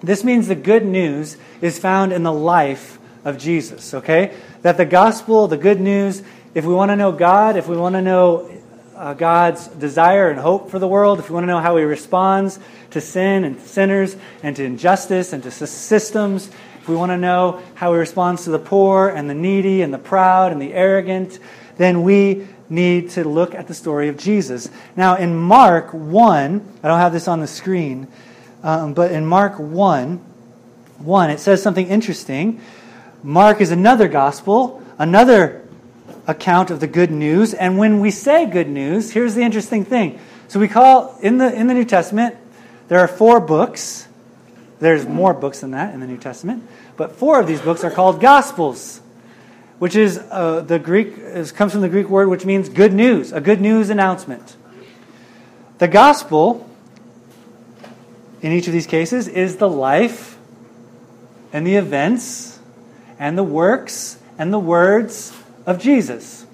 This 0.02 0.24
means 0.24 0.48
the 0.48 0.56
good 0.56 0.84
news 0.84 1.36
is 1.60 1.78
found 1.78 2.12
in 2.12 2.24
the 2.24 2.32
life 2.32 2.98
of 3.24 3.38
Jesus, 3.38 3.94
okay? 3.94 4.34
That 4.62 4.76
the 4.76 4.84
gospel, 4.84 5.46
the 5.46 5.56
good 5.56 5.80
news, 5.80 6.22
if 6.52 6.64
we 6.64 6.74
want 6.74 6.90
to 6.90 6.96
know 6.96 7.12
God, 7.12 7.56
if 7.56 7.68
we 7.68 7.76
want 7.76 7.94
to 7.94 8.02
know 8.02 8.50
uh, 8.96 9.14
God's 9.14 9.68
desire 9.68 10.30
and 10.30 10.38
hope 10.38 10.70
for 10.70 10.78
the 10.78 10.88
world, 10.88 11.20
if 11.20 11.30
we 11.30 11.34
want 11.34 11.44
to 11.44 11.48
know 11.48 11.60
how 11.60 11.76
He 11.76 11.84
responds 11.84 12.58
to 12.90 13.00
sin 13.00 13.44
and 13.44 13.60
sinners 13.60 14.16
and 14.42 14.56
to 14.56 14.64
injustice 14.64 15.32
and 15.32 15.42
to 15.44 15.50
systems, 15.50 16.50
if 16.84 16.88
we 16.90 16.96
want 16.96 17.12
to 17.12 17.16
know 17.16 17.62
how 17.76 17.94
he 17.94 17.98
responds 17.98 18.44
to 18.44 18.50
the 18.50 18.58
poor 18.58 19.08
and 19.08 19.30
the 19.30 19.34
needy 19.34 19.80
and 19.80 19.90
the 19.90 19.96
proud 19.96 20.52
and 20.52 20.60
the 20.60 20.74
arrogant, 20.74 21.38
then 21.78 22.02
we 22.02 22.46
need 22.68 23.08
to 23.12 23.24
look 23.24 23.54
at 23.54 23.68
the 23.68 23.72
story 23.72 24.08
of 24.08 24.18
Jesus. 24.18 24.68
Now, 24.94 25.16
in 25.16 25.34
Mark 25.34 25.94
1, 25.94 26.78
I 26.82 26.86
don't 26.86 26.98
have 26.98 27.14
this 27.14 27.26
on 27.26 27.40
the 27.40 27.46
screen, 27.46 28.06
um, 28.62 28.92
but 28.92 29.12
in 29.12 29.24
Mark 29.24 29.58
1, 29.58 30.18
1, 30.98 31.30
it 31.30 31.40
says 31.40 31.62
something 31.62 31.86
interesting. 31.86 32.60
Mark 33.22 33.62
is 33.62 33.70
another 33.70 34.06
gospel, 34.06 34.82
another 34.98 35.66
account 36.26 36.70
of 36.70 36.80
the 36.80 36.86
good 36.86 37.10
news. 37.10 37.54
And 37.54 37.78
when 37.78 38.00
we 38.00 38.10
say 38.10 38.44
good 38.44 38.68
news, 38.68 39.10
here's 39.10 39.34
the 39.34 39.40
interesting 39.40 39.86
thing. 39.86 40.20
So 40.48 40.60
we 40.60 40.68
call, 40.68 41.16
in 41.22 41.38
the, 41.38 41.50
in 41.50 41.66
the 41.66 41.72
New 41.72 41.86
Testament, 41.86 42.36
there 42.88 42.98
are 42.98 43.08
four 43.08 43.40
books. 43.40 44.06
There's 44.80 45.06
more 45.06 45.32
books 45.32 45.60
than 45.60 45.70
that 45.72 45.94
in 45.94 46.00
the 46.00 46.06
New 46.06 46.18
Testament, 46.18 46.64
but 46.96 47.12
four 47.12 47.40
of 47.40 47.46
these 47.46 47.60
books 47.60 47.84
are 47.84 47.90
called 47.90 48.20
Gospels, 48.20 49.00
which 49.78 49.96
is 49.96 50.18
uh, 50.30 50.60
the 50.60 50.78
Greek 50.78 51.14
is, 51.16 51.52
comes 51.52 51.72
from 51.72 51.80
the 51.80 51.88
Greek 51.88 52.08
word 52.08 52.28
which 52.28 52.44
means 52.44 52.68
good 52.68 52.92
news, 52.92 53.32
a 53.32 53.40
good 53.40 53.60
news 53.60 53.90
announcement. 53.90 54.56
The 55.78 55.88
gospel, 55.88 56.68
in 58.42 58.52
each 58.52 58.66
of 58.66 58.72
these 58.72 58.86
cases, 58.86 59.28
is 59.28 59.56
the 59.56 59.68
life 59.68 60.38
and 61.52 61.66
the 61.66 61.76
events 61.76 62.58
and 63.18 63.38
the 63.38 63.42
works 63.42 64.18
and 64.38 64.52
the 64.52 64.58
words 64.58 65.32
of 65.66 65.80
Jesus. 65.80 66.46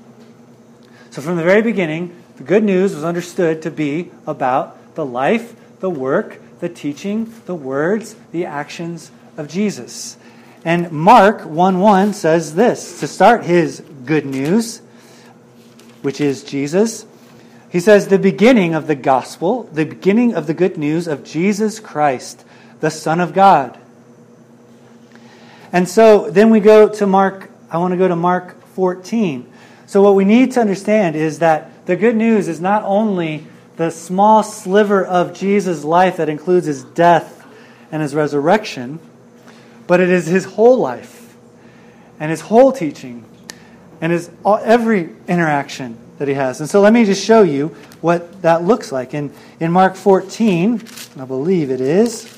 So 1.10 1.20
from 1.22 1.36
the 1.36 1.42
very 1.42 1.62
beginning, 1.62 2.16
the 2.36 2.44
good 2.44 2.64
news 2.64 2.94
was 2.94 3.04
understood 3.04 3.62
to 3.62 3.70
be 3.70 4.10
about 4.26 4.94
the 4.94 5.04
life, 5.04 5.54
the 5.80 5.90
work, 5.90 6.40
the 6.60 6.68
teaching, 6.68 7.32
the 7.46 7.54
words, 7.54 8.16
the 8.32 8.44
actions 8.44 9.10
of 9.36 9.48
Jesus. 9.48 10.16
And 10.64 10.92
Mark 10.92 11.44
1 11.44 11.80
1 11.80 12.12
says 12.12 12.54
this 12.54 13.00
to 13.00 13.06
start 13.06 13.44
his 13.44 13.82
good 14.04 14.26
news, 14.26 14.82
which 16.02 16.20
is 16.20 16.44
Jesus. 16.44 17.06
He 17.70 17.80
says, 17.80 18.08
the 18.08 18.18
beginning 18.18 18.74
of 18.74 18.88
the 18.88 18.96
gospel, 18.96 19.64
the 19.72 19.86
beginning 19.86 20.34
of 20.34 20.48
the 20.48 20.54
good 20.54 20.76
news 20.76 21.06
of 21.06 21.22
Jesus 21.22 21.78
Christ, 21.78 22.44
the 22.80 22.90
Son 22.90 23.20
of 23.20 23.32
God. 23.32 23.78
And 25.72 25.88
so 25.88 26.28
then 26.30 26.50
we 26.50 26.58
go 26.58 26.88
to 26.88 27.06
Mark, 27.06 27.48
I 27.70 27.78
want 27.78 27.92
to 27.92 27.96
go 27.96 28.08
to 28.08 28.16
Mark 28.16 28.60
14. 28.74 29.50
So 29.86 30.02
what 30.02 30.16
we 30.16 30.24
need 30.24 30.52
to 30.52 30.60
understand 30.60 31.14
is 31.14 31.38
that 31.38 31.86
the 31.86 31.94
good 31.94 32.16
news 32.16 32.48
is 32.48 32.60
not 32.60 32.82
only 32.82 33.46
the 33.80 33.90
small 33.90 34.42
sliver 34.42 35.02
of 35.02 35.32
Jesus' 35.32 35.84
life 35.84 36.18
that 36.18 36.28
includes 36.28 36.66
his 36.66 36.84
death 36.84 37.46
and 37.90 38.02
his 38.02 38.14
resurrection, 38.14 39.00
but 39.86 40.00
it 40.00 40.10
is 40.10 40.26
his 40.26 40.44
whole 40.44 40.76
life 40.76 41.34
and 42.18 42.30
his 42.30 42.42
whole 42.42 42.72
teaching 42.72 43.24
and 44.02 44.12
his 44.12 44.30
every 44.44 45.08
interaction 45.26 45.96
that 46.18 46.28
he 46.28 46.34
has. 46.34 46.60
And 46.60 46.68
so 46.68 46.82
let 46.82 46.92
me 46.92 47.06
just 47.06 47.24
show 47.24 47.40
you 47.40 47.68
what 48.02 48.42
that 48.42 48.64
looks 48.64 48.92
like. 48.92 49.14
In, 49.14 49.32
in 49.60 49.72
Mark 49.72 49.96
14, 49.96 50.82
I 51.18 51.24
believe 51.24 51.70
it 51.70 51.80
is, 51.80 52.30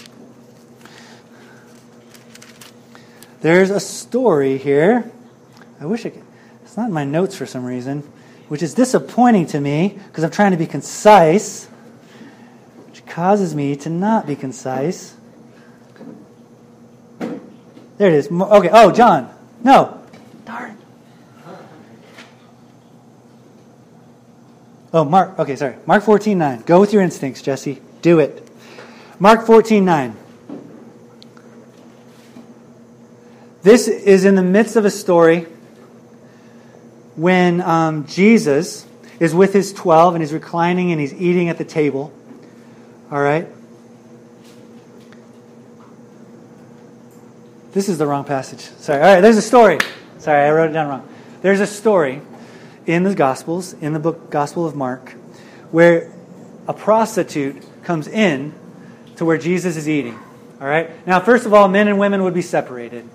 there's 3.41 3.71
a 3.71 3.81
story 3.81 4.59
here. 4.59 5.11
I 5.81 5.87
wish 5.87 6.07
I 6.07 6.11
could, 6.11 6.23
it's 6.63 6.77
not 6.77 6.87
in 6.87 6.93
my 6.93 7.05
notes 7.05 7.35
for 7.35 7.47
some 7.47 7.65
reason 7.65 8.05
which 8.53 8.63
is 8.63 8.75
disappointing 8.75 9.47
to 9.47 9.59
me 9.59 9.99
because 10.09 10.25
I'm 10.25 10.31
trying 10.31 10.51
to 10.51 10.59
be 10.59 10.67
concise, 10.67 11.65
which 12.87 13.07
causes 13.07 13.55
me 13.55 13.77
to 13.77 13.89
not 13.89 14.27
be 14.27 14.37
concise. 14.37 15.17
There 17.19 18.09
it 18.09 18.13
is. 18.13 18.31
Okay. 18.31 18.69
Oh, 18.71 18.93
John. 18.93 19.35
No. 19.65 20.03
Darn. 20.45 20.77
Oh, 24.93 25.07
Mark. 25.07 25.39
Okay, 25.39 25.57
sorry. 25.57 25.77
Mark 25.87 26.05
14 26.05 26.37
9. 26.37 26.63
Go 26.67 26.79
with 26.79 26.93
your 26.93 27.01
instincts, 27.01 27.41
Jesse. 27.41 27.81
Do 28.03 28.19
it. 28.19 28.47
Mark 29.19 29.47
14 29.47 29.83
9. 29.83 30.15
This 33.63 33.89
is 33.89 34.27
in 34.27 34.35
the 34.35 34.43
midst 34.43 34.77
of 34.77 34.85
a 34.85 34.91
story 34.91 35.47
when 37.17 37.61
um, 37.61 38.07
Jesus 38.07 38.87
is 39.21 39.35
with 39.35 39.53
his 39.53 39.73
12 39.73 40.15
and 40.15 40.23
he's 40.23 40.33
reclining 40.33 40.93
and 40.93 41.01
he's 41.01 41.15
eating 41.15 41.49
at 41.49 41.59
the 41.59 41.65
table. 41.65 42.13
All 43.11 43.21
right? 43.21 43.47
This 47.73 47.89
is 47.89 47.99
the 47.99 48.07
wrong 48.07 48.25
passage. 48.25 48.61
Sorry. 48.61 49.01
All 49.03 49.15
right, 49.15 49.21
there's 49.21 49.37
a 49.37 49.43
story. 49.43 49.79
Sorry, 50.19 50.47
I 50.47 50.51
wrote 50.51 50.71
it 50.71 50.73
down 50.75 50.89
wrong. 50.89 51.09
There's 51.41 51.61
a 51.61 51.67
story 51.67 52.21
in 52.87 53.03
the 53.03 53.15
Gospels, 53.15 53.73
in 53.75 53.93
the 53.93 53.99
book 53.99 54.31
Gospel 54.31 54.67
of 54.67 54.75
Mark, 54.75 55.13
where 55.71 56.13
a 56.69 56.73
prostitute 56.73 57.63
comes 57.85 58.09
in 58.09 58.53
to 59.17 59.25
where 59.25 59.39
Jesus 59.39 59.77
is 59.77 59.89
eating. 59.89 60.19
All 60.61 60.67
right? 60.67 61.07
Now, 61.07 61.21
first 61.21 61.47
of 61.47 61.55
all, 61.55 61.67
men 61.69 61.89
and 61.89 61.99
women 61.99 62.23
would 62.25 62.35
be 62.35 62.43
separated. 62.43 63.09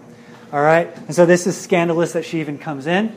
All 0.52 0.62
right? 0.62 0.96
And 0.96 1.14
so 1.14 1.26
this 1.26 1.48
is 1.48 1.56
scandalous 1.56 2.14
that 2.14 2.26
she 2.26 2.40
even 2.40 2.58
comes 2.58 2.88
in. 2.88 3.16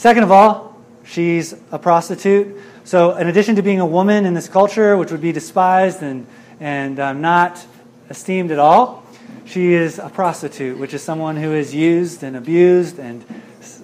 Second 0.00 0.22
of 0.22 0.32
all, 0.32 0.80
she's 1.04 1.54
a 1.70 1.78
prostitute. 1.78 2.56
So, 2.84 3.18
in 3.18 3.28
addition 3.28 3.56
to 3.56 3.62
being 3.62 3.80
a 3.80 3.86
woman 3.86 4.24
in 4.24 4.32
this 4.32 4.48
culture, 4.48 4.96
which 4.96 5.10
would 5.10 5.20
be 5.20 5.30
despised 5.30 6.02
and, 6.02 6.26
and 6.58 6.98
um, 6.98 7.20
not 7.20 7.62
esteemed 8.08 8.50
at 8.50 8.58
all, 8.58 9.04
she 9.44 9.74
is 9.74 9.98
a 9.98 10.08
prostitute, 10.08 10.78
which 10.78 10.94
is 10.94 11.02
someone 11.02 11.36
who 11.36 11.52
is 11.52 11.74
used 11.74 12.22
and 12.22 12.34
abused 12.34 12.98
and, 12.98 13.22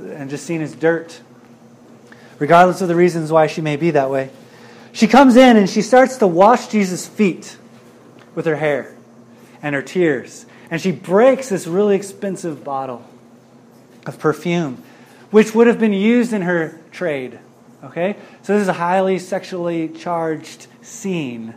and 0.08 0.30
just 0.30 0.46
seen 0.46 0.62
as 0.62 0.74
dirt, 0.74 1.20
regardless 2.38 2.80
of 2.80 2.88
the 2.88 2.96
reasons 2.96 3.30
why 3.30 3.46
she 3.46 3.60
may 3.60 3.76
be 3.76 3.90
that 3.90 4.08
way. 4.08 4.30
She 4.92 5.08
comes 5.08 5.36
in 5.36 5.58
and 5.58 5.68
she 5.68 5.82
starts 5.82 6.16
to 6.16 6.26
wash 6.26 6.68
Jesus' 6.68 7.06
feet 7.06 7.58
with 8.34 8.46
her 8.46 8.56
hair 8.56 8.96
and 9.62 9.74
her 9.74 9.82
tears. 9.82 10.46
And 10.70 10.80
she 10.80 10.92
breaks 10.92 11.50
this 11.50 11.66
really 11.66 11.94
expensive 11.94 12.64
bottle 12.64 13.06
of 14.06 14.18
perfume, 14.18 14.82
which 15.36 15.54
would 15.54 15.66
have 15.66 15.78
been 15.78 15.92
used 15.92 16.32
in 16.32 16.40
her 16.40 16.80
trade. 16.90 17.38
Okay? 17.84 18.16
So 18.40 18.54
this 18.54 18.62
is 18.62 18.68
a 18.68 18.72
highly 18.72 19.18
sexually 19.18 19.90
charged 19.90 20.66
scene. 20.80 21.54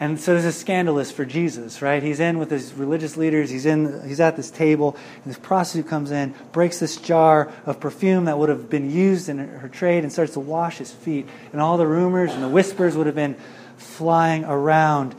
And 0.00 0.18
so 0.18 0.34
this 0.34 0.44
is 0.44 0.56
scandalous 0.56 1.12
for 1.12 1.24
Jesus, 1.24 1.80
right? 1.80 2.02
He's 2.02 2.18
in 2.18 2.40
with 2.40 2.50
his 2.50 2.74
religious 2.74 3.16
leaders. 3.16 3.50
He's 3.50 3.66
in. 3.66 4.02
He's 4.08 4.18
at 4.18 4.34
this 4.34 4.50
table, 4.50 4.96
and 5.14 5.26
this 5.26 5.38
prostitute 5.38 5.88
comes 5.88 6.10
in, 6.10 6.34
breaks 6.50 6.80
this 6.80 6.96
jar 6.96 7.52
of 7.66 7.78
perfume 7.78 8.24
that 8.24 8.36
would 8.36 8.48
have 8.48 8.68
been 8.68 8.90
used 8.90 9.28
in 9.28 9.38
her 9.38 9.68
trade, 9.68 10.02
and 10.02 10.12
starts 10.12 10.32
to 10.32 10.40
wash 10.40 10.78
his 10.78 10.90
feet. 10.90 11.28
And 11.52 11.60
all 11.60 11.76
the 11.76 11.86
rumors 11.86 12.32
and 12.34 12.42
the 12.42 12.48
whispers 12.48 12.96
would 12.96 13.06
have 13.06 13.14
been 13.14 13.36
flying 13.76 14.44
around. 14.44 15.14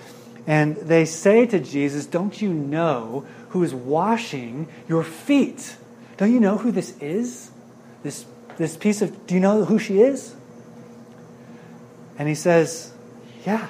And 0.48 0.76
they 0.76 1.06
say 1.06 1.46
to 1.46 1.62
Jesus, 1.62 2.08
"Don't 2.08 2.42
you 2.42 2.54
know 2.54 3.24
who 3.52 3.64
is 3.64 3.74
washing 3.74 4.68
your 4.90 5.06
feet? 5.06 5.78
Don't 6.18 6.34
you 6.34 6.40
know 6.40 6.58
who 6.58 6.72
this 6.72 6.98
is? 7.00 7.52
This 8.04 8.26
this 8.58 8.76
piece 8.76 9.02
of. 9.02 9.28
Do 9.28 9.34
you 9.36 9.40
know 9.40 9.66
who 9.66 9.80
she 9.80 10.02
is?" 10.02 10.36
And 12.18 12.28
he 12.28 12.36
says, 12.36 12.92
"Yeah." 13.46 13.70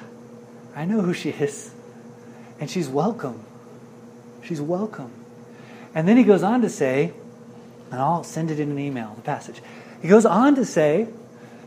I 0.78 0.84
know 0.84 1.00
who 1.00 1.12
she 1.12 1.30
is. 1.30 1.72
And 2.60 2.70
she's 2.70 2.88
welcome. 2.88 3.40
She's 4.44 4.60
welcome. 4.60 5.10
And 5.92 6.06
then 6.06 6.16
he 6.16 6.22
goes 6.22 6.44
on 6.44 6.62
to 6.62 6.70
say, 6.70 7.12
and 7.90 8.00
I'll 8.00 8.22
send 8.22 8.52
it 8.52 8.60
in 8.60 8.70
an 8.70 8.78
email, 8.78 9.14
the 9.16 9.22
passage. 9.22 9.60
He 10.00 10.06
goes 10.06 10.24
on 10.24 10.54
to 10.54 10.64
say 10.64 11.08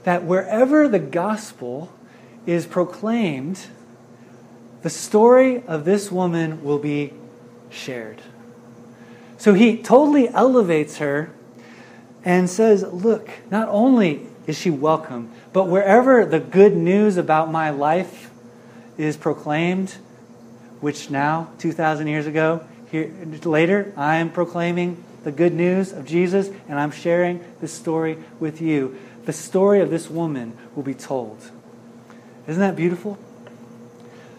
that 0.04 0.24
wherever 0.24 0.88
the 0.88 0.98
gospel 1.00 1.92
is 2.46 2.66
proclaimed, 2.66 3.68
the 4.82 4.90
story 4.90 5.62
of 5.68 5.84
this 5.84 6.10
woman 6.10 6.64
will 6.64 6.80
be 6.80 7.12
shared. 7.70 8.22
So 9.42 9.56
he 9.56 9.76
totally 9.76 10.30
elevates 10.30 10.98
her 10.98 11.32
and 12.24 12.48
says, 12.48 12.84
Look, 12.84 13.28
not 13.50 13.70
only 13.70 14.28
is 14.46 14.56
she 14.56 14.70
welcome, 14.70 15.32
but 15.52 15.68
wherever 15.68 16.24
the 16.28 16.40
good 16.40 16.78
news 16.78 17.18
about 17.18 17.52
my 17.52 17.72
life 17.72 18.30
is 19.00 19.18
proclaimed, 19.18 19.96
which 20.80 21.10
now, 21.10 21.50
2,000 21.58 22.06
years 22.06 22.28
ago, 22.28 22.64
here, 22.92 23.12
later, 23.44 23.92
I 23.98 24.18
am 24.18 24.30
proclaiming 24.30 25.04
the 25.24 25.32
good 25.32 25.56
news 25.56 25.92
of 25.92 26.06
Jesus, 26.06 26.52
and 26.70 26.80
I'm 26.80 26.92
sharing 26.92 27.44
this 27.62 27.74
story 27.74 28.20
with 28.40 28.62
you. 28.62 28.96
The 29.26 29.34
story 29.34 29.82
of 29.82 29.90
this 29.90 30.08
woman 30.08 30.56
will 30.76 30.84
be 30.84 30.94
told. 30.94 31.50
Isn't 32.46 32.62
that 32.62 32.76
beautiful? 32.76 33.18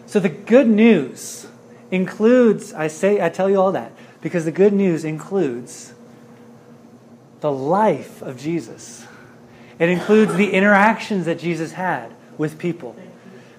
So 0.05 0.21
the 0.21 0.29
good 0.29 0.69
news 0.69 1.45
includes, 1.91 2.73
I 2.73 2.87
say, 2.87 3.21
I 3.21 3.27
tell 3.27 3.49
you 3.49 3.59
all 3.59 3.73
that, 3.73 3.91
because 4.23 4.45
the 4.45 4.51
good 4.51 4.71
news 4.71 5.03
includes 5.03 5.93
the 7.41 7.51
life 7.51 8.21
of 8.21 8.39
Jesus. 8.39 9.05
It 9.77 9.89
includes 9.89 10.33
the 10.35 10.51
interactions 10.51 11.25
that 11.25 11.37
Jesus 11.37 11.73
had 11.73 12.13
with 12.37 12.57
people. 12.57 12.95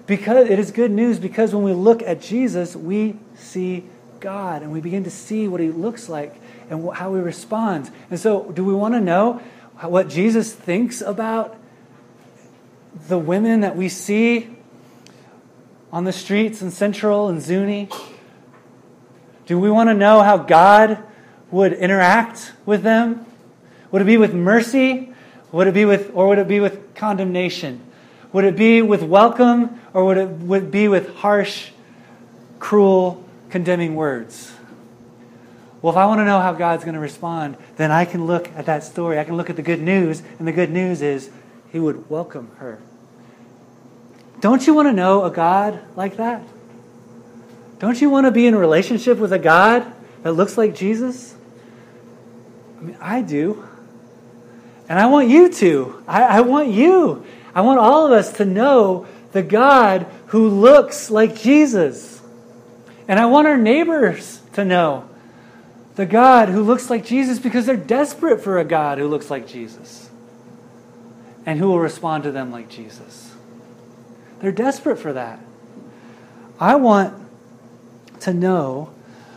Because 0.07 0.49
it 0.49 0.57
is 0.57 0.71
good 0.71 0.89
news 0.89 1.19
because 1.19 1.53
when 1.53 1.63
we 1.63 1.73
look 1.73 2.01
at 2.01 2.19
Jesus, 2.19 2.75
we 2.75 3.15
see 3.35 3.85
God 4.19 4.63
and 4.63 4.71
we 4.71 4.81
begin 4.81 5.03
to 5.03 5.11
see 5.11 5.47
what 5.47 5.61
he 5.61 5.69
looks 5.69 6.09
like 6.09 6.35
and 6.71 6.91
how 6.95 7.13
he 7.13 7.21
responds. 7.21 7.91
And 8.09 8.19
so, 8.19 8.51
do 8.51 8.65
we 8.65 8.73
want 8.73 8.95
to 8.95 8.99
know 8.99 9.41
what 9.81 10.09
Jesus 10.09 10.51
thinks 10.51 10.99
about 10.99 11.55
the 13.07 13.19
women 13.19 13.61
that 13.61 13.75
we 13.75 13.87
see 13.87 14.55
on 15.91 16.05
the 16.05 16.13
streets 16.13 16.63
in 16.63 16.71
Central 16.71 17.27
and 17.27 17.39
Zuni? 17.39 17.87
Do 19.45 19.59
we 19.59 19.69
want 19.69 19.89
to 19.89 19.93
know 19.93 20.21
how 20.21 20.37
God 20.37 21.03
would 21.51 21.73
interact 21.73 22.53
with 22.65 22.83
them? 22.83 23.25
Would 23.91 24.01
it 24.01 24.05
be 24.05 24.17
with 24.17 24.33
mercy? 24.33 25.13
Would 25.51 25.67
it 25.67 25.73
be 25.73 25.85
with, 25.85 26.11
or 26.13 26.27
would 26.27 26.39
it 26.39 26.47
be 26.47 26.59
with 26.59 26.95
condemnation? 26.95 27.81
Would 28.33 28.43
it 28.43 28.57
be 28.57 28.81
with 28.81 29.03
welcome 29.03 29.79
or 29.93 30.03
would 30.05 30.17
it 30.17 30.27
would 30.27 30.71
be 30.71 30.87
with 30.87 31.15
harsh, 31.15 31.69
cruel, 32.59 33.23
condemning 33.49 33.95
words? 33.95 34.51
Well, 35.81 35.93
if 35.93 35.97
I 35.97 36.05
want 36.07 36.19
to 36.19 36.25
know 36.25 36.39
how 36.39 36.51
God's 36.51 36.83
going 36.83 36.95
to 36.95 36.99
respond, 36.99 37.57
then 37.77 37.91
I 37.91 38.05
can 38.05 38.25
look 38.25 38.49
at 38.55 38.65
that 38.65 38.83
story. 38.83 39.19
I 39.19 39.23
can 39.23 39.37
look 39.37 39.51
at 39.51 39.55
the 39.55 39.61
good 39.61 39.81
news, 39.81 40.23
and 40.39 40.47
the 40.47 40.51
good 40.51 40.71
news 40.71 41.03
is 41.03 41.29
He 41.71 41.79
would 41.79 42.09
welcome 42.09 42.49
her. 42.57 42.79
Don't 44.41 44.65
you 44.65 44.73
want 44.73 44.87
to 44.87 44.93
know 44.93 45.23
a 45.23 45.29
God 45.29 45.79
like 45.95 46.17
that? 46.17 46.41
Don't 47.79 47.99
you 47.99 48.09
want 48.09 48.25
to 48.25 48.31
be 48.31 48.47
in 48.47 48.53
a 48.53 48.57
relationship 48.57 49.17
with 49.17 49.33
a 49.33 49.39
God 49.39 49.91
that 50.23 50.33
looks 50.33 50.57
like 50.57 50.75
Jesus? 50.75 51.35
I 52.77 52.81
mean, 52.81 52.97
I 53.01 53.21
do. 53.21 53.67
And 54.87 54.99
I 54.99 55.07
want 55.07 55.29
you 55.29 55.49
to. 55.51 56.03
I, 56.07 56.23
I 56.23 56.41
want 56.41 56.69
you. 56.69 57.25
I 57.53 57.61
want 57.61 57.79
all 57.79 58.05
of 58.05 58.11
us 58.11 58.33
to 58.33 58.45
know 58.45 59.07
the 59.31 59.43
God 59.43 60.07
who 60.27 60.47
looks 60.47 61.09
like 61.09 61.35
Jesus. 61.35 62.21
And 63.07 63.19
I 63.19 63.25
want 63.25 63.47
our 63.47 63.57
neighbors 63.57 64.41
to 64.53 64.63
know 64.63 65.09
the 65.95 66.05
God 66.05 66.49
who 66.49 66.61
looks 66.61 66.89
like 66.89 67.05
Jesus 67.05 67.39
because 67.39 67.65
they're 67.65 67.77
desperate 67.77 68.41
for 68.41 68.59
a 68.59 68.65
God 68.65 68.97
who 68.97 69.07
looks 69.07 69.29
like 69.29 69.47
Jesus 69.47 70.09
and 71.45 71.59
who 71.59 71.67
will 71.67 71.79
respond 71.79 72.23
to 72.23 72.31
them 72.31 72.51
like 72.51 72.69
Jesus. 72.69 73.33
They're 74.39 74.51
desperate 74.51 74.97
for 74.97 75.13
that. 75.13 75.39
I 76.59 76.75
want 76.75 77.24
to 78.21 78.33
know 78.33 78.91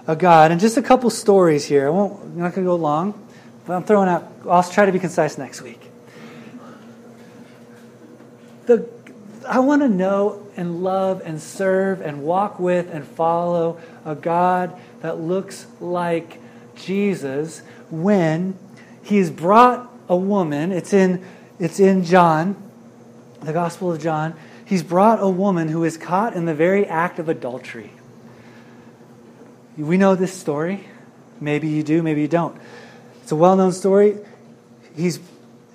a 0.07 0.17
God, 0.17 0.51
and 0.51 0.61
just 0.61 0.77
a 0.77 0.83
couple 0.83 1.11
stories 1.11 1.67
here. 1.67 1.87
I 1.87 1.91
won't, 1.91 2.23
I'm 2.23 2.39
not 2.39 2.55
going 2.55 2.65
to 2.65 2.71
go 2.71 2.77
long, 2.77 3.29
but 3.67 3.75
I'm 3.75 3.85
throwing 3.85 4.09
out, 4.09 4.33
I'll 4.49 4.63
try 4.63 4.87
to 4.87 4.93
be 4.93 4.99
concise 4.99 5.37
next 5.37 5.61
week. 5.61 5.81
The, 8.67 8.89
I 9.47 9.61
want 9.61 9.83
to 9.83 9.89
know 9.89 10.47
and 10.57 10.83
love 10.83 11.23
and 11.25 11.41
serve 11.41 12.01
and 12.01 12.23
walk 12.23 12.59
with 12.59 12.93
and 12.93 13.07
follow 13.07 13.81
a 14.05 14.15
God 14.15 14.79
that 15.01 15.21
looks 15.21 15.67
like 15.81 16.41
Jesus 16.75 17.63
when 17.91 18.59
he's 19.03 19.31
brought 19.31 19.91
a 20.09 20.17
woman, 20.17 20.73
it's 20.73 20.93
in, 20.93 21.25
it's 21.59 21.81
in 21.81 22.05
John, 22.05 22.57
the 23.41 23.53
Gospel 23.53 23.93
of 23.93 24.01
John. 24.01 24.35
He's 24.65 24.83
brought 24.83 25.23
a 25.23 25.29
woman 25.29 25.69
who 25.69 25.85
is 25.85 25.97
caught 25.97 26.35
in 26.35 26.45
the 26.45 26.55
very 26.55 26.87
act 26.87 27.19
of 27.19 27.29
adultery. 27.29 27.93
We 29.79 29.97
know 29.97 30.17
this 30.17 30.33
story. 30.33 30.85
Maybe 31.41 31.69
you 31.69 31.85
do, 31.85 32.03
maybe 32.03 32.21
you 32.21 32.29
don't. 32.29 32.61
It's 33.23 33.31
a 33.31 33.37
well 33.37 33.57
known 33.57 33.73
story. 33.73 34.19
He's 34.97 35.21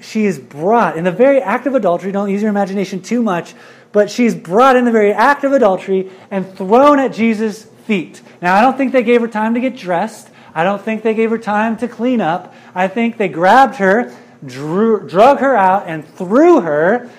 she 0.01 0.25
is 0.25 0.37
brought 0.37 0.97
in 0.97 1.05
the 1.05 1.11
very 1.11 1.41
act 1.41 1.65
of 1.65 1.75
adultery. 1.75 2.11
Don't 2.11 2.29
use 2.29 2.41
your 2.41 2.49
imagination 2.49 3.01
too 3.01 3.23
much, 3.23 3.53
but 3.93 4.11
she's 4.11 4.35
brought 4.35 4.75
in 4.75 4.83
the 4.83 4.91
very 4.91 5.13
act 5.13 5.45
of 5.45 5.53
adultery 5.53 6.11
and 6.29 6.51
thrown 6.57 6.99
at 6.99 7.13
Jesus' 7.13 7.63
feet. 7.85 8.21
Now, 8.41 8.55
I 8.55 8.61
don't 8.61 8.77
think 8.77 8.91
they 8.91 9.03
gave 9.03 9.21
her 9.21 9.29
time 9.29 9.53
to 9.53 9.61
get 9.61 9.77
dressed. 9.77 10.29
I 10.53 10.65
don't 10.65 10.81
think 10.81 11.03
they 11.03 11.13
gave 11.13 11.29
her 11.29 11.37
time 11.37 11.77
to 11.77 11.87
clean 11.87 12.19
up. 12.19 12.53
I 12.75 12.89
think 12.89 13.17
they 13.17 13.29
grabbed 13.29 13.75
her, 13.75 14.13
drew, 14.45 15.07
drug 15.07 15.39
her 15.39 15.55
out, 15.55 15.87
and 15.87 16.05
threw 16.05 16.61
her 16.61 17.09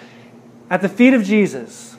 at 0.68 0.82
the 0.82 0.88
feet 0.90 1.14
of 1.14 1.24
Jesus. 1.24 1.96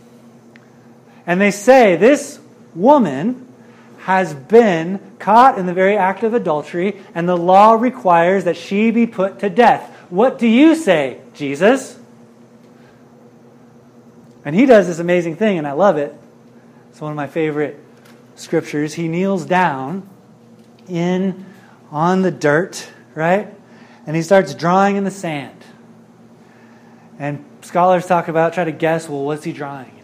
And 1.25 1.41
they 1.41 1.51
say, 1.51 1.95
This 1.95 2.39
woman 2.75 3.44
has 4.05 4.35
been 4.35 4.99
caught 5.17 5.57
in 5.57 5.65
the 5.65 5.73
very 5.73 5.97
act 5.97 6.21
of 6.21 6.35
adultery, 6.35 7.01
and 7.15 7.27
the 7.27 7.35
law 7.35 7.73
requires 7.73 8.43
that 8.43 8.55
she 8.55 8.91
be 8.91 9.07
put 9.07 9.39
to 9.39 9.49
death. 9.49 9.89
What 10.11 10.37
do 10.37 10.45
you 10.45 10.75
say, 10.75 11.21
Jesus? 11.33 11.97
And 14.45 14.55
he 14.55 14.67
does 14.67 14.85
this 14.85 14.99
amazing 14.99 15.37
thing, 15.37 15.57
and 15.57 15.65
I 15.65 15.71
love 15.71 15.97
it. 15.97 16.13
It's 16.91 17.01
one 17.01 17.09
of 17.11 17.15
my 17.15 17.25
favorite 17.25 17.83
scriptures. 18.35 18.93
He 18.93 19.07
kneels 19.07 19.43
down 19.43 20.07
in 20.87 21.43
on 21.89 22.21
the 22.21 22.29
dirt, 22.29 22.87
right? 23.15 23.51
And 24.05 24.15
he 24.15 24.21
starts 24.21 24.53
drawing 24.53 24.97
in 24.97 25.03
the 25.03 25.09
sand. 25.09 25.65
And 27.17 27.43
scholars 27.61 28.05
talk 28.05 28.27
about, 28.27 28.53
try 28.53 28.65
to 28.65 28.71
guess, 28.71 29.09
well, 29.09 29.23
what's 29.23 29.43
he 29.43 29.51
drawing? 29.51 29.94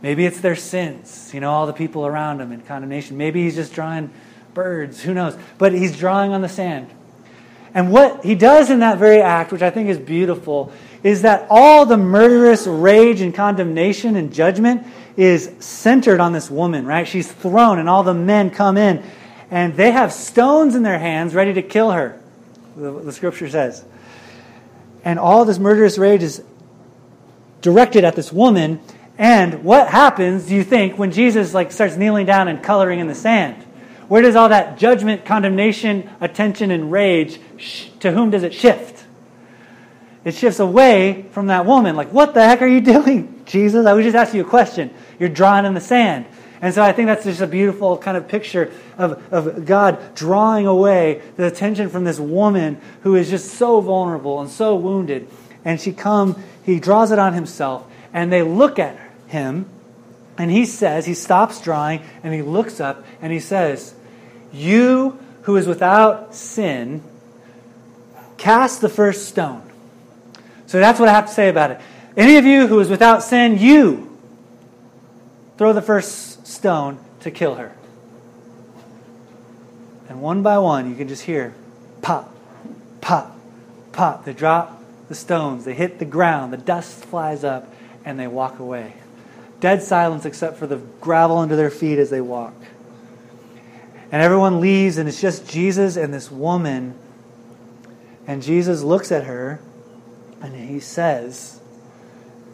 Maybe 0.00 0.26
it's 0.26 0.40
their 0.40 0.56
sins, 0.56 1.30
you 1.34 1.40
know, 1.40 1.50
all 1.50 1.66
the 1.66 1.72
people 1.72 2.06
around 2.06 2.40
him 2.40 2.52
in 2.52 2.60
condemnation. 2.60 3.16
Maybe 3.16 3.42
he's 3.42 3.56
just 3.56 3.74
drawing 3.74 4.10
birds, 4.54 5.02
who 5.02 5.12
knows? 5.12 5.36
But 5.58 5.72
he's 5.72 5.98
drawing 5.98 6.32
on 6.32 6.40
the 6.40 6.48
sand. 6.48 6.88
And 7.74 7.92
what 7.92 8.24
he 8.24 8.34
does 8.34 8.70
in 8.70 8.80
that 8.80 8.98
very 8.98 9.20
act, 9.20 9.52
which 9.52 9.62
I 9.62 9.70
think 9.70 9.88
is 9.88 9.98
beautiful, 9.98 10.72
is 11.02 11.22
that 11.22 11.46
all 11.50 11.84
the 11.84 11.96
murderous 11.96 12.66
rage 12.66 13.20
and 13.20 13.34
condemnation 13.34 14.16
and 14.16 14.32
judgment 14.32 14.86
is 15.16 15.52
centered 15.58 16.20
on 16.20 16.32
this 16.32 16.50
woman, 16.50 16.86
right? 16.86 17.06
She's 17.06 17.30
thrown, 17.30 17.78
and 17.78 17.88
all 17.88 18.02
the 18.02 18.14
men 18.14 18.50
come 18.50 18.76
in, 18.76 19.02
and 19.50 19.74
they 19.74 19.90
have 19.90 20.12
stones 20.12 20.74
in 20.74 20.82
their 20.82 20.98
hands 20.98 21.34
ready 21.34 21.52
to 21.54 21.62
kill 21.62 21.90
her, 21.90 22.20
the, 22.76 22.90
the 23.00 23.12
scripture 23.12 23.48
says. 23.48 23.84
And 25.04 25.18
all 25.18 25.44
this 25.44 25.58
murderous 25.58 25.98
rage 25.98 26.22
is 26.22 26.42
directed 27.60 28.04
at 28.04 28.14
this 28.14 28.32
woman. 28.32 28.80
And 29.18 29.64
what 29.64 29.88
happens, 29.88 30.46
do 30.46 30.54
you 30.54 30.62
think, 30.62 30.96
when 30.96 31.10
Jesus 31.10 31.52
like 31.52 31.72
starts 31.72 31.96
kneeling 31.96 32.24
down 32.24 32.46
and 32.46 32.62
coloring 32.62 33.00
in 33.00 33.08
the 33.08 33.16
sand? 33.16 33.64
Where 34.06 34.22
does 34.22 34.36
all 34.36 34.48
that 34.48 34.78
judgment, 34.78 35.24
condemnation, 35.24 36.08
attention, 36.20 36.70
and 36.70 36.90
rage, 36.90 37.40
to 38.00 38.12
whom 38.12 38.30
does 38.30 38.44
it 38.44 38.54
shift? 38.54 39.04
It 40.24 40.34
shifts 40.34 40.60
away 40.60 41.26
from 41.32 41.48
that 41.48 41.66
woman. 41.66 41.96
Like, 41.96 42.12
what 42.12 42.32
the 42.32 42.44
heck 42.44 42.62
are 42.62 42.66
you 42.66 42.80
doing, 42.80 43.42
Jesus? 43.44 43.86
I 43.86 43.92
was 43.92 44.04
just 44.04 44.16
asking 44.16 44.38
you 44.38 44.46
a 44.46 44.48
question. 44.48 44.94
You're 45.18 45.28
drawing 45.28 45.66
in 45.66 45.74
the 45.74 45.80
sand. 45.80 46.26
And 46.60 46.74
so 46.74 46.82
I 46.82 46.92
think 46.92 47.06
that's 47.06 47.24
just 47.24 47.40
a 47.40 47.46
beautiful 47.46 47.98
kind 47.98 48.16
of 48.16 48.28
picture 48.28 48.72
of, 48.96 49.32
of 49.32 49.64
God 49.64 50.14
drawing 50.14 50.66
away 50.66 51.22
the 51.36 51.46
attention 51.46 51.88
from 51.88 52.04
this 52.04 52.18
woman 52.18 52.80
who 53.02 53.14
is 53.14 53.30
just 53.30 53.54
so 53.54 53.80
vulnerable 53.80 54.40
and 54.40 54.50
so 54.50 54.74
wounded. 54.74 55.28
And 55.64 55.80
she 55.80 55.92
come, 55.92 56.42
he 56.64 56.80
draws 56.80 57.12
it 57.12 57.18
on 57.18 57.34
himself, 57.34 57.86
and 58.12 58.32
they 58.32 58.42
look 58.42 58.78
at 58.78 58.96
him, 59.28 59.66
and 60.36 60.50
he 60.50 60.64
says, 60.66 61.06
he 61.06 61.14
stops 61.14 61.60
drawing, 61.60 62.02
and 62.22 62.34
he 62.34 62.42
looks 62.42 62.80
up, 62.80 63.04
and 63.20 63.32
he 63.32 63.40
says, 63.40 63.94
You 64.52 65.18
who 65.42 65.56
is 65.56 65.66
without 65.66 66.34
sin, 66.34 67.02
cast 68.36 68.80
the 68.80 68.88
first 68.88 69.28
stone. 69.28 69.62
So 70.66 70.78
that's 70.78 71.00
what 71.00 71.08
I 71.08 71.12
have 71.12 71.26
to 71.26 71.32
say 71.32 71.48
about 71.48 71.70
it. 71.70 71.80
Any 72.16 72.36
of 72.36 72.44
you 72.44 72.66
who 72.66 72.80
is 72.80 72.88
without 72.88 73.22
sin, 73.22 73.58
you 73.58 74.18
throw 75.56 75.72
the 75.72 75.82
first 75.82 76.46
stone 76.46 76.98
to 77.20 77.30
kill 77.30 77.54
her. 77.56 77.74
And 80.08 80.22
one 80.22 80.42
by 80.42 80.58
one, 80.58 80.88
you 80.88 80.96
can 80.96 81.08
just 81.08 81.22
hear 81.22 81.54
pop, 82.00 82.34
pop, 83.00 83.36
pop. 83.92 84.24
They 84.24 84.32
drop 84.32 84.82
the 85.08 85.14
stones, 85.14 85.64
they 85.64 85.74
hit 85.74 85.98
the 85.98 86.04
ground, 86.04 86.52
the 86.52 86.58
dust 86.58 87.04
flies 87.06 87.44
up, 87.44 87.72
and 88.04 88.18
they 88.18 88.26
walk 88.26 88.58
away. 88.58 88.94
Dead 89.60 89.82
silence 89.82 90.24
except 90.24 90.56
for 90.56 90.66
the 90.66 90.76
gravel 91.00 91.38
under 91.38 91.56
their 91.56 91.70
feet 91.70 91.98
as 91.98 92.10
they 92.10 92.20
walk. 92.20 92.54
And 94.10 94.22
everyone 94.22 94.60
leaves, 94.60 94.96
and 94.96 95.08
it's 95.08 95.20
just 95.20 95.48
Jesus 95.48 95.96
and 95.96 96.14
this 96.14 96.30
woman. 96.30 96.94
And 98.26 98.42
Jesus 98.42 98.82
looks 98.82 99.12
at 99.12 99.24
her 99.24 99.60
and 100.40 100.54
he 100.54 100.80
says, 100.80 101.60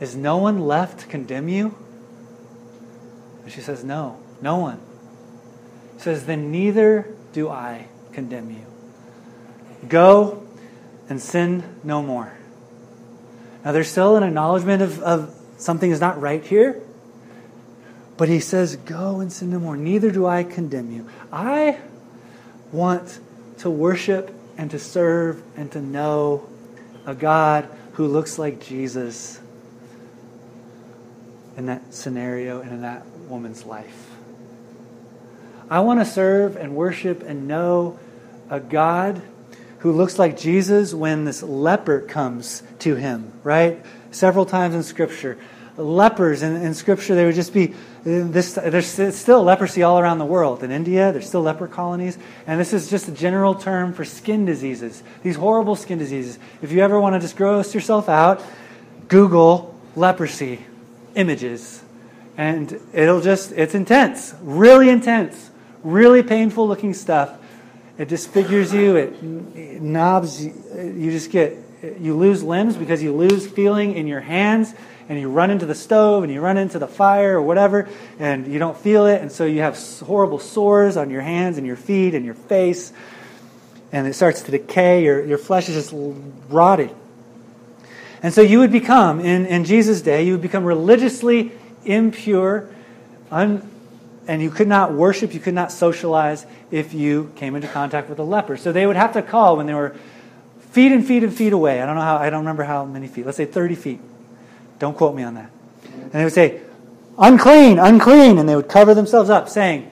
Is 0.01 0.17
no 0.17 0.39
one 0.39 0.61
left 0.61 1.01
to 1.01 1.07
condemn 1.07 1.49
you? 1.49 1.77
And 3.43 3.53
she 3.53 3.61
says, 3.61 3.85
No, 3.85 4.19
no 4.41 4.57
one. 4.57 4.81
He 5.95 6.01
says, 6.01 6.27
Then 6.27 6.51
neither 6.51 7.15
do 7.33 7.49
I 7.49 7.89
condemn 8.13 8.51
you. 8.51 8.65
Go 9.89 10.47
and 11.09 11.21
sin 11.21 11.63
no 11.85 12.03
more. 12.03 12.33
Now, 13.65 13.73
there's 13.73 13.91
still 13.91 14.17
an 14.17 14.23
acknowledgement 14.23 14.83
of, 14.83 15.01
of 15.01 15.35
something 15.57 15.91
is 15.91 16.01
not 16.01 16.21
right 16.21 16.45
here. 16.45 16.83
But 18.17 18.29
he 18.29 18.41
says, 18.41 18.77
Go 18.77 19.21
and 19.21 19.33
sin 19.33 19.51
no 19.51 19.59
more. 19.59 19.77
Neither 19.77 20.11
do 20.11 20.27
I 20.27 20.45
condemn 20.45 20.93
you. 20.93 21.09
I 21.33 21.79
want 22.73 23.19
to 23.59 23.71
worship 23.71 24.35
and 24.57 24.71
to 24.71 24.79
serve 24.79 25.43
and 25.57 25.71
to 25.73 25.81
know 25.81 26.49
a 27.07 27.15
God 27.15 27.69
who 27.95 28.07
looks 28.07 28.39
like 28.39 28.61
Jesus 28.61 29.41
in 31.57 31.67
that 31.67 31.95
scenario 31.95 32.61
and 32.61 32.73
in 32.73 32.83
that 32.83 33.07
woman's 33.29 33.65
life. 33.65 34.11
I 35.71 35.81
want 35.81 36.01
to 36.01 36.07
serve 36.07 36.57
and 36.57 36.75
worship 36.75 37.23
and 37.23 37.49
know 37.49 37.99
a 38.51 38.61
God 38.61 39.23
who 39.79 39.93
looks 39.93 40.19
like 40.19 40.39
Jesus 40.39 40.95
when 40.95 41.25
this 41.25 41.43
leper 41.43 42.01
comes 42.01 42.63
to 42.81 42.95
him, 42.95 43.33
right? 43.43 43.85
Several 44.11 44.47
times 44.47 44.75
in 44.75 44.83
Scripture. 44.83 45.39
Lepers 45.77 46.43
in, 46.43 46.57
in 46.57 46.75
Scripture, 46.75 47.15
they 47.15 47.25
would 47.25 47.35
just 47.35 47.53
be 47.53 47.75
this, 48.05 48.55
there's 48.55 48.87
still 48.87 49.43
leprosy 49.43 49.83
all 49.83 49.99
around 49.99 50.19
the 50.19 50.27
world. 50.27 50.63
In 50.63 50.71
India, 50.71 51.11
there's 51.11 51.27
still 51.27 51.43
leper 51.43 51.67
colonies. 51.67 52.19
And 52.47 52.61
this 52.61 52.73
is 52.73 52.91
just 52.91 53.09
a 53.09 53.13
general 53.13 53.55
term 53.55 53.93
for 53.93 54.05
skin 54.05 54.45
diseases, 54.45 55.03
these 55.23 55.37
horrible 55.37 55.75
skin 55.75 55.99
diseases. 55.99 56.39
If 56.63 56.71
you 56.71 56.81
ever 56.81 57.01
want 57.01 57.15
to 57.15 57.21
just 57.21 57.37
gross 57.37 57.75
yourself 57.75 58.09
out, 58.09 58.43
Google 59.09 59.75
leprosy 59.97 60.61
images. 61.15 61.83
And 62.37 62.79
it'll 62.93 63.21
just, 63.21 63.53
it's 63.53 63.75
intense, 63.75 64.35
really 64.43 64.91
intense, 64.91 65.51
really 65.83 66.23
painful 66.23 66.69
looking 66.69 66.93
stuff. 66.93 67.39
It 67.97 68.09
disfigures 68.09 68.75
you, 68.75 68.97
it, 68.97 69.13
it 69.57 69.81
knobs, 69.81 70.45
you 70.45 71.11
just 71.11 71.31
get, 71.31 71.57
you 72.01 72.17
lose 72.17 72.43
limbs 72.43 72.77
because 72.77 73.03
you 73.03 73.13
lose 73.13 73.47
feeling 73.47 73.95
in 73.95 74.07
your 74.07 74.21
hands 74.21 74.75
and 75.09 75.19
you 75.19 75.29
run 75.29 75.51
into 75.51 75.67
the 75.67 75.75
stove 75.75 76.23
and 76.23 76.33
you 76.33 76.41
run 76.41 76.57
into 76.57 76.79
the 76.79 76.87
fire 76.87 77.39
or 77.39 77.43
whatever 77.43 77.89
and 78.19 78.47
you 78.47 78.59
don't 78.59 78.77
feel 78.77 79.07
it 79.07 79.21
and 79.21 79.31
so 79.31 79.45
you 79.45 79.61
have 79.61 79.79
horrible 80.01 80.39
sores 80.39 80.97
on 80.97 81.11
your 81.11 81.21
hands 81.21 81.59
and 81.59 81.67
your 81.67 81.77
feet 81.77 82.15
and 82.15 82.25
your 82.25 82.35
face 82.35 82.93
and 83.93 84.09
it 84.09 84.15
starts 84.15 84.43
to 84.43 84.51
decay. 84.51 85.05
Your, 85.05 85.25
your 85.25 85.39
flesh 85.39 85.69
is 85.69 85.75
just 85.75 85.95
rotting 86.49 86.95
and 88.23 88.33
so 88.33 88.41
you 88.41 88.59
would 88.61 88.73
become 88.73 89.21
in, 89.21 89.47
in 89.47 89.65
jesus 89.65 90.01
day 90.01 90.25
you 90.25 90.33
would 90.33 90.43
become 90.43 90.65
religiously 90.65 91.53
impure 91.85 92.69
un, 93.31 93.71
and 94.27 94.41
you 94.41 94.51
could 94.51 94.69
not 94.69 94.93
worship 94.93 95.35
you 95.35 95.41
could 95.41 95.55
not 95.55 95.71
socialize 95.71 96.47
if 96.75 96.93
you 96.93 97.31
came 97.37 97.55
into 97.55 97.69
contact 97.69 98.09
with 98.09 98.19
a 98.19 98.23
leper. 98.25 98.57
So 98.57 98.73
they 98.73 98.85
would 98.85 98.97
have 98.97 99.13
to 99.13 99.23
call 99.23 99.57
when 99.57 99.67
they 99.67 99.75
were 99.75 99.95
feet 100.75 100.93
and 100.93 101.07
feet 101.07 101.23
and 101.23 101.33
feet 101.33 101.53
away 101.53 101.81
i 101.81 101.87
don't 101.87 101.95
know 101.95 102.03
how 102.03 102.17
i 102.17 102.29
don't 102.29 102.41
remember 102.41 102.65
how 102.65 102.85
many 102.85 103.07
feet 103.07 103.25
let's 103.25 103.37
say 103.37 103.47
30 103.47 103.75
feet 103.75 104.01
don't 104.79 104.97
quote 104.97 105.15
me 105.15 105.23
on 105.23 105.35
that. 105.35 105.51
And 105.93 106.13
they 106.13 106.25
would 106.25 106.33
say, 106.33 106.61
unclean, 107.19 107.79
unclean. 107.79 108.39
And 108.39 108.49
they 108.49 108.57
would 108.57 108.69
cover 108.69 108.95
themselves 108.95 109.31
up, 109.31 109.49
saying, 109.49 109.91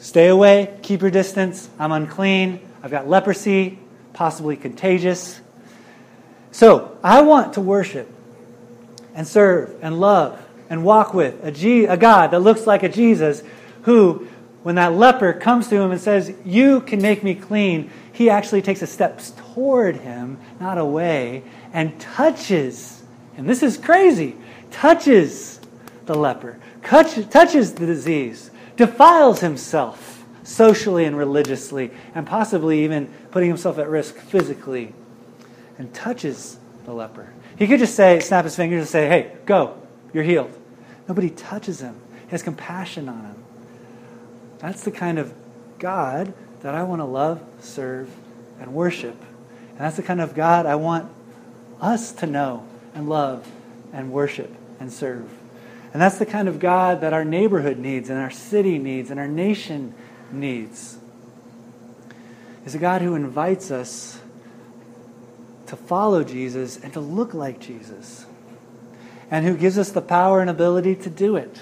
stay 0.00 0.28
away, 0.28 0.78
keep 0.82 1.00
your 1.00 1.10
distance. 1.10 1.68
I'm 1.78 1.92
unclean. 1.92 2.60
I've 2.82 2.90
got 2.90 3.08
leprosy, 3.08 3.78
possibly 4.12 4.56
contagious. 4.56 5.40
So 6.50 6.96
I 7.02 7.22
want 7.22 7.54
to 7.54 7.60
worship 7.60 8.08
and 9.14 9.26
serve 9.26 9.76
and 9.82 9.98
love 9.98 10.40
and 10.70 10.84
walk 10.84 11.14
with 11.14 11.42
a, 11.44 11.50
G, 11.50 11.86
a 11.86 11.96
God 11.96 12.30
that 12.30 12.40
looks 12.40 12.66
like 12.66 12.82
a 12.82 12.88
Jesus 12.88 13.42
who, 13.82 14.28
when 14.62 14.74
that 14.74 14.92
leper 14.92 15.32
comes 15.32 15.68
to 15.68 15.76
him 15.76 15.90
and 15.90 16.00
says, 16.00 16.32
You 16.44 16.80
can 16.80 17.00
make 17.00 17.24
me 17.24 17.34
clean, 17.34 17.90
he 18.12 18.28
actually 18.28 18.62
takes 18.62 18.82
a 18.82 18.86
step 18.86 19.20
toward 19.58 19.96
him, 19.96 20.38
not 20.60 20.78
away, 20.78 21.42
and 21.72 21.98
touches 22.00 22.98
and 23.38 23.48
this 23.48 23.62
is 23.62 23.78
crazy, 23.78 24.36
touches 24.72 25.60
the 26.06 26.14
leper, 26.14 26.58
touches 26.82 27.72
the 27.72 27.86
disease, 27.86 28.50
defiles 28.76 29.40
himself 29.40 30.24
socially 30.42 31.04
and 31.04 31.16
religiously, 31.16 31.92
and 32.16 32.26
possibly 32.26 32.82
even 32.82 33.06
putting 33.30 33.48
himself 33.48 33.78
at 33.78 33.88
risk 33.88 34.16
physically, 34.16 34.92
and 35.78 35.94
touches 35.94 36.58
the 36.84 36.92
leper. 36.92 37.32
He 37.56 37.68
could 37.68 37.78
just 37.78 37.94
say, 37.94 38.18
snap 38.18 38.44
his 38.44 38.56
fingers 38.56 38.80
and 38.80 38.88
say, 38.88 39.06
hey, 39.06 39.36
go, 39.46 39.80
you're 40.12 40.24
healed. 40.24 40.50
Nobody 41.06 41.30
touches 41.30 41.80
him. 41.80 41.94
He 42.24 42.30
has 42.30 42.42
compassion 42.42 43.08
on 43.08 43.24
him. 43.24 43.44
That's 44.58 44.82
the 44.82 44.90
kind 44.90 45.20
of 45.20 45.32
God 45.78 46.34
that 46.62 46.74
I 46.74 46.82
want 46.82 47.00
to 47.02 47.04
love, 47.04 47.40
serve, 47.60 48.10
and 48.60 48.74
worship. 48.74 49.14
And 49.78 49.86
that's 49.86 49.96
the 49.96 50.02
kind 50.02 50.20
of 50.20 50.34
God 50.34 50.66
I 50.66 50.74
want 50.74 51.08
us 51.80 52.10
to 52.14 52.26
know 52.26 52.66
and 52.96 53.08
love 53.08 53.48
and 53.92 54.10
worship 54.10 54.52
and 54.80 54.92
serve. 54.92 55.30
And 55.92 56.02
that's 56.02 56.18
the 56.18 56.26
kind 56.26 56.48
of 56.48 56.58
God 56.58 57.00
that 57.02 57.12
our 57.12 57.24
neighborhood 57.24 57.78
needs 57.78 58.10
and 58.10 58.18
our 58.18 58.30
city 58.30 58.76
needs 58.78 59.12
and 59.12 59.20
our 59.20 59.28
nation 59.28 59.94
needs. 60.32 60.98
Is 62.66 62.74
a 62.74 62.78
God 62.78 63.02
who 63.02 63.14
invites 63.14 63.70
us 63.70 64.20
to 65.66 65.76
follow 65.76 66.24
Jesus 66.24 66.76
and 66.76 66.92
to 66.94 67.00
look 67.00 67.32
like 67.32 67.60
Jesus. 67.60 68.26
and 69.30 69.46
who 69.46 69.56
gives 69.56 69.78
us 69.78 69.90
the 69.90 70.00
power 70.00 70.40
and 70.40 70.48
ability 70.48 70.94
to 70.94 71.10
do 71.10 71.36
it. 71.36 71.60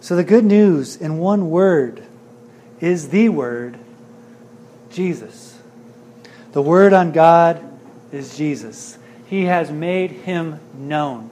So, 0.00 0.16
the 0.16 0.24
good 0.24 0.44
news 0.44 0.96
in 0.96 1.18
one 1.18 1.48
word 1.50 2.04
is 2.80 3.08
the 3.08 3.28
word 3.28 3.78
Jesus. 4.90 5.55
The 6.56 6.62
word 6.62 6.94
on 6.94 7.12
God 7.12 7.62
is 8.12 8.34
Jesus. 8.34 8.96
He 9.26 9.44
has 9.44 9.70
made 9.70 10.10
him 10.10 10.58
known. 10.72 11.30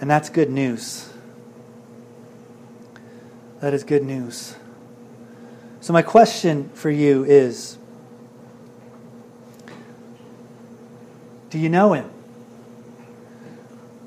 And 0.00 0.08
that's 0.08 0.28
good 0.28 0.50
news. 0.50 1.12
That 3.58 3.74
is 3.74 3.82
good 3.82 4.04
news. 4.04 4.54
So, 5.80 5.92
my 5.92 6.00
question 6.00 6.68
for 6.74 6.90
you 6.90 7.24
is 7.24 7.76
Do 11.50 11.58
you 11.58 11.68
know 11.68 11.92
him? 11.92 12.08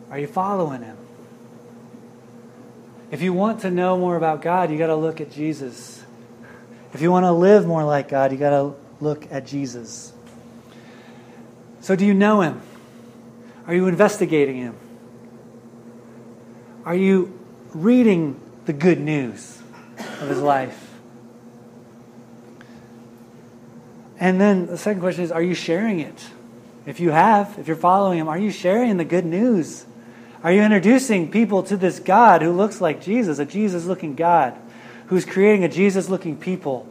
Are 0.10 0.20
you 0.20 0.28
following 0.28 0.84
him? 0.84 0.96
If 3.12 3.22
you 3.22 3.34
want 3.34 3.60
to 3.64 3.72
know 3.72 3.98
more 3.98 4.16
about 4.16 4.42
God, 4.42 4.72
you 4.72 4.78
got 4.78 4.88
to 4.88 4.96
look 4.96 5.20
at 5.20 5.32
Jesus. 5.32 6.02
If 6.94 7.02
you 7.02 7.12
want 7.12 7.26
to 7.26 7.34
live 7.34 7.68
more 7.68 7.84
like 7.84 8.08
God, 8.08 8.32
you 8.32 8.38
got 8.38 8.52
to 8.52 8.87
look 9.00 9.32
at 9.32 9.46
Jesus. 9.46 10.14
So, 11.82 11.96
do 11.96 12.06
you 12.06 12.14
know 12.14 12.42
him? 12.42 12.62
Are 13.66 13.74
you 13.74 13.88
investigating 13.88 14.58
him? 14.58 14.76
Are 16.86 16.96
you 16.96 17.38
reading 17.74 18.40
the 18.66 18.74
good 18.74 19.00
news 19.00 19.62
of 20.22 20.30
his 20.30 20.40
life? 20.40 20.88
And 24.20 24.42
then 24.42 24.68
the 24.68 24.78
second 24.78 25.02
question 25.02 25.24
is 25.24 25.32
Are 25.32 25.42
you 25.42 25.54
sharing 25.54 26.00
it? 26.00 26.28
If 26.86 27.00
you 27.00 27.12
have, 27.12 27.58
if 27.60 27.68
you're 27.68 27.76
following 27.76 28.20
him, 28.20 28.30
are 28.30 28.38
you 28.38 28.52
sharing 28.52 28.96
the 28.98 29.06
good 29.06 29.26
news? 29.26 29.86
Are 30.44 30.52
you 30.52 30.62
introducing 30.62 31.30
people 31.30 31.64
to 31.64 31.76
this 31.76 32.00
God 32.00 32.42
who 32.42 32.52
looks 32.52 32.80
like 32.80 33.02
Jesus, 33.02 33.40
a 33.40 33.46
Jesus 33.46 33.86
looking 33.86 34.16
God, 34.16 34.56
who's 35.08 35.26
creating 35.26 35.66
a 35.66 35.70
Jesus 35.70 36.10
looking 36.10 36.38
people 36.38 36.88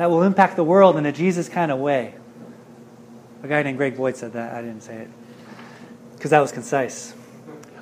that 0.00 0.10
will 0.10 0.22
impact 0.22 0.56
the 0.56 0.64
world 0.64 0.96
in 0.96 1.04
a 1.04 1.12
Jesus 1.12 1.48
kind 1.48 1.70
of 1.70 1.78
way? 1.78 2.14
A 3.42 3.48
guy 3.48 3.62
named 3.62 3.76
Greg 3.76 3.96
Boyd 3.96 4.16
said 4.16 4.32
that. 4.32 4.54
I 4.54 4.62
didn't 4.62 4.80
say 4.82 4.96
it 4.96 5.10
because 6.16 6.30
that 6.30 6.40
was 6.40 6.52
concise. 6.52 7.14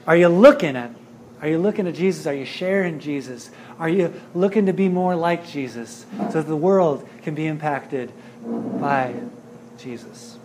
Are 0.07 0.17
you 0.17 0.29
looking 0.29 0.77
at 0.77 0.93
are 1.41 1.49
you 1.49 1.59
looking 1.59 1.87
at 1.87 1.95
Jesus? 1.95 2.27
Are 2.27 2.35
you 2.35 2.45
sharing 2.45 2.99
Jesus? 2.99 3.51
Are 3.79 3.89
you 3.89 4.13
looking 4.35 4.67
to 4.67 4.73
be 4.73 4.89
more 4.89 5.15
like 5.15 5.47
Jesus 5.47 6.05
so 6.17 6.33
that 6.33 6.49
the 6.49 6.57
world 6.57 7.09
can 7.23 7.37
be 7.37 7.47
impacted 7.47 8.13
by 8.45 9.15
Jesus? 9.79 10.37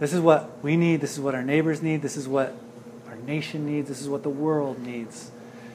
This 0.00 0.12
is 0.12 0.20
what 0.20 0.62
we 0.62 0.76
need. 0.76 1.00
This 1.00 1.12
is 1.12 1.20
what 1.20 1.34
our 1.34 1.42
neighbors 1.42 1.80
need. 1.80 2.02
This 2.02 2.18
is 2.18 2.28
what 2.28 2.54
our 3.08 3.16
nation 3.16 3.64
needs. 3.64 3.88
This 3.88 4.02
is 4.02 4.08
what 4.08 4.22
the 4.22 4.30
world 4.30 4.80
needs. 4.80 5.30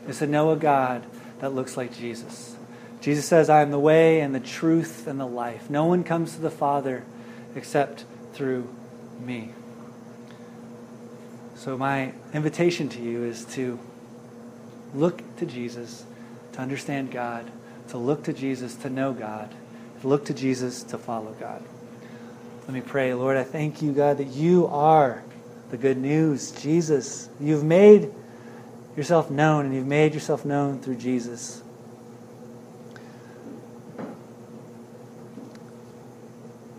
Is 0.08 0.20
to 0.20 0.28
know 0.28 0.52
a 0.52 0.56
God 0.56 1.04
that 1.40 1.54
looks 1.54 1.76
like 1.78 1.96
Jesus. 1.96 2.55
Jesus 3.02 3.26
says, 3.26 3.50
I 3.50 3.62
am 3.62 3.72
the 3.72 3.80
way 3.80 4.22
and 4.22 4.34
the 4.34 4.40
truth 4.40 5.08
and 5.08 5.20
the 5.20 5.28
life. 5.28 5.70
No 5.70 5.86
one 5.86 6.04
comes 6.04 6.36
to 6.36 6.42
the 6.42 6.50
Father 6.50 7.04
except 7.56 8.06
through 8.34 8.68
me. 9.20 9.52
So, 11.56 11.78
my 11.78 12.14
invitation 12.34 12.90
to 12.90 13.02
you 13.02 13.24
is 13.24 13.46
to 13.54 13.80
look 14.94 15.24
to 15.38 15.46
Jesus, 15.46 16.06
to 16.54 16.60
understand 16.60 17.12
God, 17.12 17.50
to 17.90 17.98
look 17.98 18.24
to 18.24 18.34
Jesus, 18.34 18.76
to 18.76 18.90
know 18.90 19.14
God, 19.14 19.54
to 20.02 20.08
look 20.08 20.26
to 20.26 20.34
Jesus, 20.34 20.84
to 20.84 20.98
follow 20.98 21.32
God. 21.40 21.64
Let 22.62 22.74
me 22.74 22.82
pray. 22.82 23.14
Lord, 23.14 23.38
I 23.38 23.44
thank 23.44 23.82
you, 23.82 23.94
God, 23.94 24.18
that 24.18 24.28
you 24.28 24.68
are 24.68 25.24
the 25.70 25.78
good 25.78 25.98
news, 25.98 26.52
Jesus. 26.52 27.30
You've 27.40 27.64
made 27.64 28.12
yourself 28.98 29.30
known, 29.30 29.66
and 29.66 29.76
you've 29.76 29.88
made 29.88 30.14
yourself 30.14 30.46
known 30.46 30.80
through 30.80 30.96
Jesus. 30.96 31.62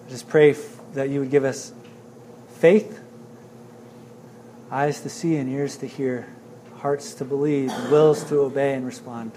Just 0.08 0.28
pray 0.28 0.54
that 0.94 1.08
you 1.08 1.20
would 1.20 1.30
give 1.30 1.44
us 1.44 1.72
faith, 2.48 3.00
eyes 4.70 5.00
to 5.02 5.08
see, 5.08 5.36
and 5.36 5.50
ears 5.50 5.76
to 5.78 5.86
hear, 5.86 6.26
hearts 6.78 7.14
to 7.14 7.24
believe, 7.24 7.72
wills 7.90 8.24
to 8.24 8.40
obey 8.40 8.74
and 8.74 8.86
respond. 8.86 9.32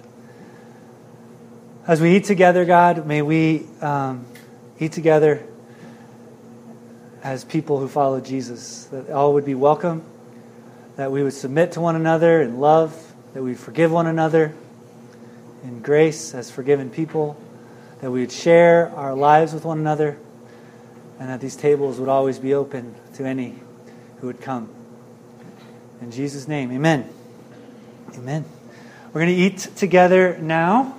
As 1.88 2.00
we 2.00 2.16
eat 2.16 2.26
together, 2.26 2.66
God, 2.66 3.08
may 3.08 3.22
we 3.22 3.66
um, 3.82 4.26
eat 4.80 4.92
together 4.92 5.44
as 7.24 7.44
people 7.44 7.80
who 7.80 7.88
follow 7.88 8.22
Jesus, 8.22 8.86
that 8.86 9.10
all 9.10 9.34
would 9.34 9.46
be 9.46 9.56
welcome, 9.56 10.04
that 10.96 11.12
we 11.12 11.24
would 11.24 11.34
submit 11.34 11.74
to 11.74 11.82
one 11.82 11.96
another 11.96 12.42
in 12.42 12.60
love, 12.60 12.96
that 13.34 13.42
we 13.42 13.56
forgive 13.56 13.92
one 13.92 14.08
another 14.08 14.54
in 15.64 15.82
grace 15.82 16.34
as 16.34 16.50
forgiven 16.50 16.90
people, 16.90 17.36
that 18.02 18.12
we 18.12 18.22
would 18.22 18.32
share 18.32 18.92
our 18.96 19.16
lives 19.16 19.54
with 19.54 19.66
one 19.66 19.80
another, 19.80 20.18
and 21.20 21.30
that 21.30 21.42
these 21.42 21.56
tables 21.56 22.00
would 22.00 22.10
always 22.10 22.40
be 22.40 22.54
open 22.54 22.96
to 23.16 23.26
any 23.26 23.56
who 24.22 24.28
would 24.28 24.42
come. 24.42 24.70
In 26.02 26.12
Jesus' 26.12 26.48
name, 26.48 26.72
amen. 26.72 27.10
Amen. 28.16 28.46
We're 29.14 29.22
going 29.22 29.36
to 29.36 29.42
eat 29.42 29.58
together 29.76 30.38
now, 30.38 30.96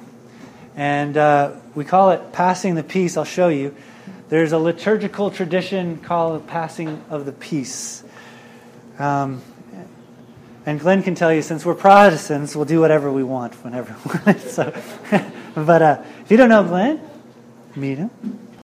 and 0.76 1.16
uh, 1.16 1.52
we 1.74 1.84
call 1.84 2.10
it 2.10 2.32
passing 2.32 2.74
the 2.74 2.82
peace. 2.82 3.16
I'll 3.16 3.24
show 3.24 3.48
you. 3.48 3.74
There's 4.28 4.52
a 4.52 4.58
liturgical 4.58 5.30
tradition 5.30 5.98
called 5.98 6.46
passing 6.46 7.02
of 7.08 7.24
the 7.24 7.32
peace. 7.32 8.04
Um, 8.98 9.42
and 10.66 10.78
Glenn 10.78 11.02
can 11.02 11.14
tell 11.14 11.32
you, 11.32 11.40
since 11.40 11.64
we're 11.64 11.74
Protestants, 11.74 12.54
we'll 12.54 12.66
do 12.66 12.80
whatever 12.80 13.10
we 13.10 13.24
want 13.24 13.54
whenever 13.64 13.96
we 14.04 14.20
want. 14.26 14.40
so, 14.40 14.72
but 15.54 15.82
uh, 15.82 16.02
if 16.22 16.30
you 16.30 16.36
don't 16.36 16.50
know 16.50 16.62
Glenn, 16.62 17.00
meet 17.74 17.98
him. 17.98 18.10